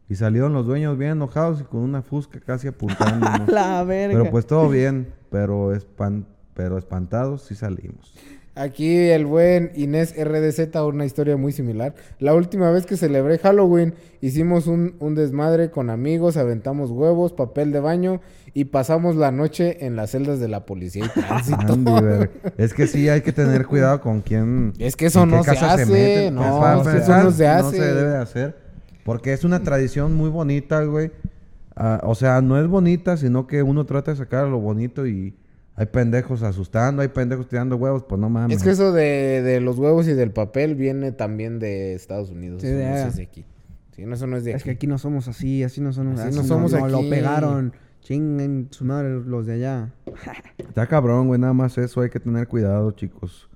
[0.08, 3.48] Y salieron los dueños bien enojados y con una fusca casi apuntándonos.
[3.52, 4.16] La verga.
[4.18, 8.14] pero pues todo bien, pero, espan- pero espantados sí salimos.
[8.54, 11.94] Aquí el buen Inés RDZ, una historia muy similar.
[12.20, 17.70] La última vez que celebré Halloween, hicimos un, un desmadre con amigos, aventamos huevos, papel
[17.70, 18.22] de baño
[18.54, 21.58] y pasamos la noche en las celdas de la policía y tránsito.
[21.74, 22.28] Andy.
[22.56, 24.72] Es que sí hay que tener cuidado con quién.
[24.78, 26.34] Es que eso no se hace, meten.
[26.36, 27.78] no, Pues, para es que eso no se hace.
[27.78, 28.65] debe de hacer.
[29.06, 31.12] Porque es una tradición muy bonita, güey.
[31.74, 35.34] Ah, o sea, no es bonita, sino que uno trata de sacar lo bonito y
[35.76, 38.56] hay pendejos asustando, hay pendejos tirando huevos, pues no mames.
[38.58, 42.62] Es que eso de, de los huevos y del papel viene también de Estados Unidos.
[42.62, 43.44] Sí, no es de aquí.
[43.92, 44.64] Sí, no, eso no es de Es aquí.
[44.64, 46.18] que aquí no somos así, así no somos.
[46.20, 47.08] Así así no somos Lo aquí.
[47.10, 47.72] pegaron.
[48.00, 49.92] Chinguen su madre los de allá.
[50.58, 53.48] Está cabrón, güey, nada más eso, hay que tener cuidado, chicos.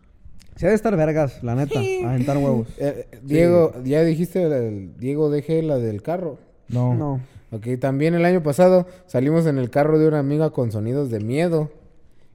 [0.60, 1.80] Se ha de estar vergas, la neta.
[2.04, 2.68] Aventar huevos.
[2.78, 6.36] Eh, Diego, ya dijiste, el- Diego DG, la del carro.
[6.68, 6.94] No.
[6.94, 7.20] No.
[7.50, 11.20] Ok, también el año pasado salimos en el carro de una amiga con sonidos de
[11.20, 11.70] miedo.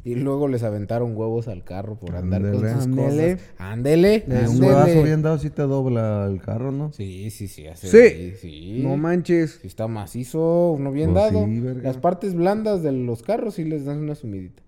[0.03, 3.35] Y luego les aventaron huevos al carro por andar con sus Ándele.
[3.37, 3.49] cosas.
[3.59, 4.15] Ándele.
[4.27, 6.91] Eh, un huevazo bien dado sí te dobla el carro, ¿no?
[6.93, 7.65] Sí, sí, sí.
[7.67, 8.33] hace- Sí.
[8.41, 8.79] sí.
[8.83, 9.59] No manches.
[9.61, 11.45] Si está macizo, uno bien Pues dado.
[11.45, 11.81] sí, verga.
[11.83, 14.61] Las partes blandas de los carros sí les dan una sumidita.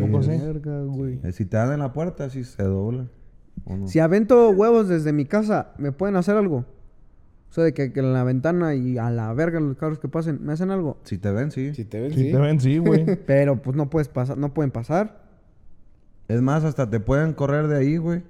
[0.00, 0.30] Poco sí?
[0.30, 1.20] Verga, güey.
[1.22, 3.06] Eh, Si te dan en la puerta, sí se dobla.
[3.64, 3.88] ¿o no?
[3.88, 6.64] Si avento huevos desde mi casa, ¿me pueden hacer algo?
[7.50, 10.06] O sea, de que, que en la ventana y a la verga los carros que
[10.08, 10.98] pasen, ¿me hacen algo?
[11.02, 11.74] Si te ven, sí.
[11.74, 12.30] Si te ven, Si sí.
[12.32, 13.04] te ven, sí, güey.
[13.26, 15.24] Pero pues no puedes pasar, no pueden pasar.
[16.28, 18.22] Es más, hasta te pueden correr de ahí, güey.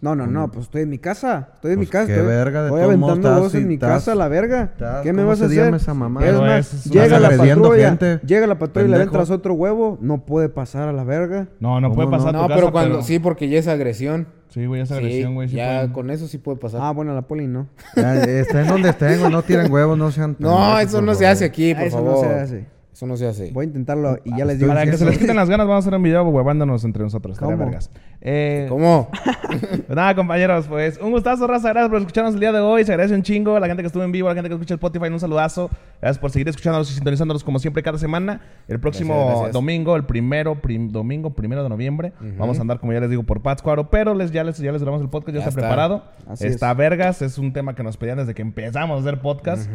[0.00, 1.48] No, no, no, pues estoy en mi casa.
[1.56, 2.06] Estoy en mi Pues, casa.
[2.06, 4.62] qué estoy, verga, de modos, aventando estás- huevos en mi estás- casa a la verga.
[4.72, 5.74] estás- ¿Qué me ¿cómo vas a hacer?
[5.74, 6.24] esa mamá?
[6.24, 9.54] Es más, es- es llega la patrulla, gente, llega la patrulla y le entras otro
[9.54, 11.48] huevo, no puede pasar a la verga.
[11.58, 12.38] No, no puede ¿Cómo pasar a no?
[12.38, 13.02] tu No, casa, pero cuando...
[13.02, 14.28] Sí, porque ya es agresión.
[14.50, 15.48] Sí, güey, esa Sí, agresión, güey.
[15.48, 15.92] sí ya pueden.
[15.92, 16.80] con eso sí puede pasar.
[16.80, 17.66] Ah, bueno, la poli no.
[17.96, 19.32] Ya, estén donde estén, güey.
[19.32, 20.36] No tiren huevos, no sean.
[20.38, 22.12] no, eso no se hace aquí, por eso favor.
[22.12, 22.66] no se hace.
[22.94, 23.50] Eso no se hace.
[23.50, 24.68] Voy a intentarlo y ya les digo.
[24.72, 27.36] Para que se les quiten las ganas, vamos a hacer un video huevándonos entre nosotros.
[27.40, 27.56] ¿Cómo?
[27.56, 27.90] vergas.
[28.20, 29.10] Eh, ¿Cómo?
[29.48, 31.70] Pues nada, compañeros, pues un gustazo, raza.
[31.70, 32.84] Gracias por escucharnos el día de hoy.
[32.84, 33.58] Se agradece un chingo.
[33.58, 35.70] La gente que estuvo en vivo, la gente que escucha el Spotify, un saludazo.
[36.00, 38.40] Gracias por seguir escuchándonos y sintonizándonos como siempre cada semana.
[38.68, 39.52] El próximo Gracias, gracias.
[39.54, 43.24] domingo, el primero, prim- domingo primero de noviembre, vamos a andar, como ya les digo,
[43.24, 43.90] por Pátzcuaro.
[43.90, 45.60] Pero les, ya les ya les grabamos el podcast, ya, Ya está, está.
[45.62, 46.04] preparado.
[46.28, 46.76] Así está es.
[46.76, 49.68] vergas, es un tema que nos pedían desde que empezamos a hacer podcast.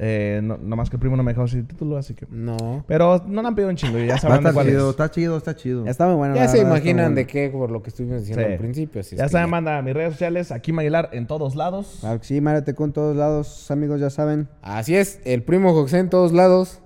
[0.00, 2.26] Eh, no, nomás que el primo no me dejó decir título, así que.
[2.30, 2.57] No.
[2.86, 4.72] Pero no le han pedido un chingo, ya a de estar cuál es.
[4.74, 5.84] chido, está chido, está chido.
[5.84, 6.34] Ya está muy bueno.
[6.34, 8.52] Ya la se verdad, está imaginan de qué, por lo que estuvimos diciendo Sí.
[8.52, 9.00] al principio.
[9.00, 11.98] así es Ya que saben, manda mis redes sociales, aquí Maguilar en todos lados.
[12.00, 14.48] Claro que sí, Mario Tecu en todos lados, amigos, ya saben.
[14.62, 16.80] Así es, el primo José en todos lados.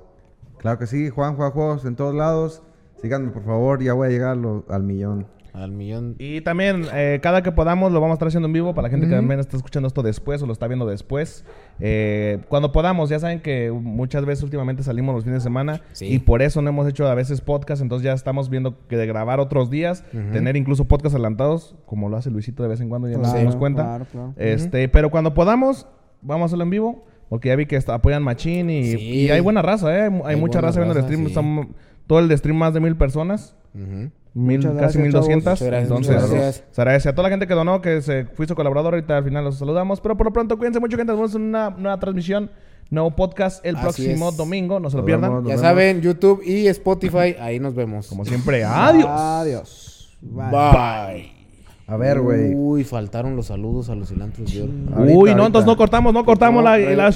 [0.59, 2.63] Claro que sí, Juan, Juan, Juegos en todos lados.
[3.01, 5.27] Síganme, por favor, ya voy a llegar lo- al millón.
[5.55, 6.17] Al millón.
[6.19, 8.91] Y también, eh, cada que podamos, lo vamos a estar haciendo en vivo para la
[8.91, 11.45] gente que también está escuchando esto después o lo está viendo después.
[11.79, 16.07] Eh, cuando podamos, ya saben que muchas veces últimamente salimos los fines de semana Sí.
[16.07, 19.07] y por eso no hemos hecho a veces podcast, entonces ya estamos viendo que de
[19.07, 23.09] grabar otros días, tener incluso podcast adelantados, como lo hace Luisito de vez en cuando,
[23.09, 23.83] ya nos damos cuenta.
[23.83, 24.33] claro, claro.
[24.39, 25.87] Este, Pero cuando podamos,
[26.23, 28.99] vamos a hacerlo en vivo, porque ya vi que está- apoyan Machín y, Sí.
[28.99, 30.03] y hay buena raza, ¿eh?
[30.25, 31.29] Hay, Hay mucha raza viendo el stream, sí.
[31.29, 31.67] estamos-
[32.07, 33.55] todo el de stream más de mil personas.
[33.75, 34.11] Ujú.
[34.35, 35.59] Mil, Muchas casi gracias, 1200.
[35.59, 35.61] chavos.
[35.61, 36.65] Muchas gracias, Entonces, gracias.
[36.71, 38.95] se agradece a toda la gente que donó, que se fue su colaborador.
[38.95, 40.01] Ahorita al final los saludamos.
[40.01, 41.13] Pero por lo pronto, cuídense mucho, gente.
[41.13, 42.51] Nos vemos en una nueva transmisión,
[42.89, 44.37] nuevo podcast el Así próximo es.
[44.39, 44.81] domingo.
[44.81, 45.31] No se lo pierdan.
[45.31, 45.43] vemos.
[45.45, 45.61] Ya vemos.
[45.61, 48.09] saben, YouTube y Spotify, ahí nos vemos.
[48.09, 49.07] Como siempre, adiós.
[49.11, 50.19] Adiós.
[50.23, 50.51] Bye.
[50.51, 51.42] Bye.
[51.87, 52.55] A ver, güey.
[52.55, 54.73] Uy, faltaron los saludos a los cilantros de oro.
[54.95, 55.47] Ahorita, Uy, no, ahorita.
[55.47, 57.13] entonces no cortamos, no cortamos No, la, re- la eh,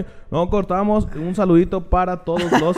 [0.00, 0.04] eh.
[0.30, 1.08] No cortamos.
[1.16, 2.76] Un saludito para todos los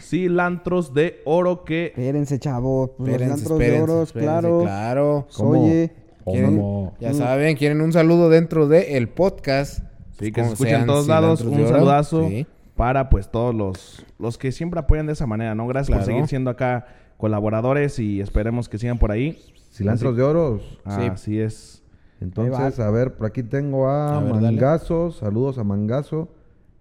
[0.00, 1.86] cilantros de oro que.
[1.86, 2.90] Espérense, chavos.
[2.96, 4.60] Pues los Espérense, antros de espérense, oros, espérense, claro.
[4.62, 5.26] Claro.
[5.36, 5.50] ¿Cómo?
[5.64, 5.92] Oye.
[6.24, 6.94] ¿Quieren- ¿Cómo?
[7.00, 9.80] ya saben, quieren un saludo dentro del podcast.
[10.18, 11.40] Sí, que se escuchen en todos lados.
[11.40, 11.78] cilantros Un de oro.
[11.78, 12.46] saludazo Sí.
[12.76, 15.66] para pues todos los, los que siempre apoyan de esa manera, ¿no?
[15.66, 16.12] Gracias por Claro.
[16.12, 19.38] seguir siendo acá colaboradores y esperemos que sigan por ahí.
[19.72, 20.78] Cilantros de oros.
[20.84, 21.82] Ah, Así es.
[22.20, 24.46] Entonces, a ver, por aquí tengo a, A ver, dale.
[24.52, 25.10] Mangazo.
[25.10, 26.28] Saludos a Mangazo.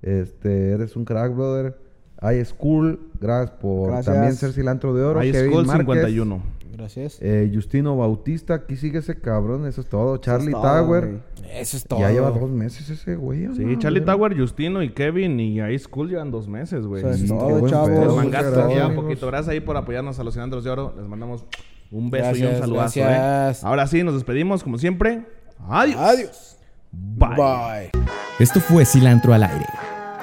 [0.02, 1.78] Este, eres un crack, brother.
[2.24, 4.14] Hay School, gracias por Gracias.
[4.14, 5.20] también ser cilantro de oro.
[5.20, 6.44] High Kevin School Márquez, 51.
[6.74, 7.18] Gracias.
[7.22, 10.18] eh, Justino Bautista, aquí sigue ese cabrón, eso es todo.
[10.18, 11.20] Charlie todo, Tower, güey.
[11.54, 12.00] Eso es todo.
[12.00, 13.48] ya lleva dos meses ese güey.
[13.48, 13.80] ¿o Sí, no?
[13.80, 14.02] Charlie.
[14.02, 17.02] Tower, Justino y Kevin y High School llevan dos meses, güey.
[17.04, 18.16] Eso es todo, chavos.
[18.16, 19.28] mangazo gracias, un poquito.
[19.28, 20.94] Gracias ahí por apoyarnos a los cilantros de oro.
[20.96, 21.46] Les mandamos
[21.92, 23.64] un beso y un saludazo, gracias.
[23.64, 23.68] ¿eh?
[23.68, 25.26] Ahora sí, nos despedimos como siempre.
[25.70, 26.00] Adiós.
[26.00, 26.58] Adiós.
[26.92, 27.36] Bye.
[27.36, 27.92] Bye.
[28.40, 29.68] Esto fue Cilantro al Aire.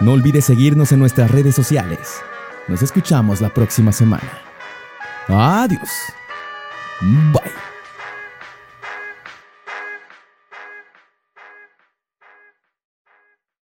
[0.01, 2.21] No olvides seguirnos en nuestras redes sociales.
[2.69, 4.31] Nos escuchamos la próxima semana.
[5.29, 5.91] Adiós.
[7.33, 7.68] Bye.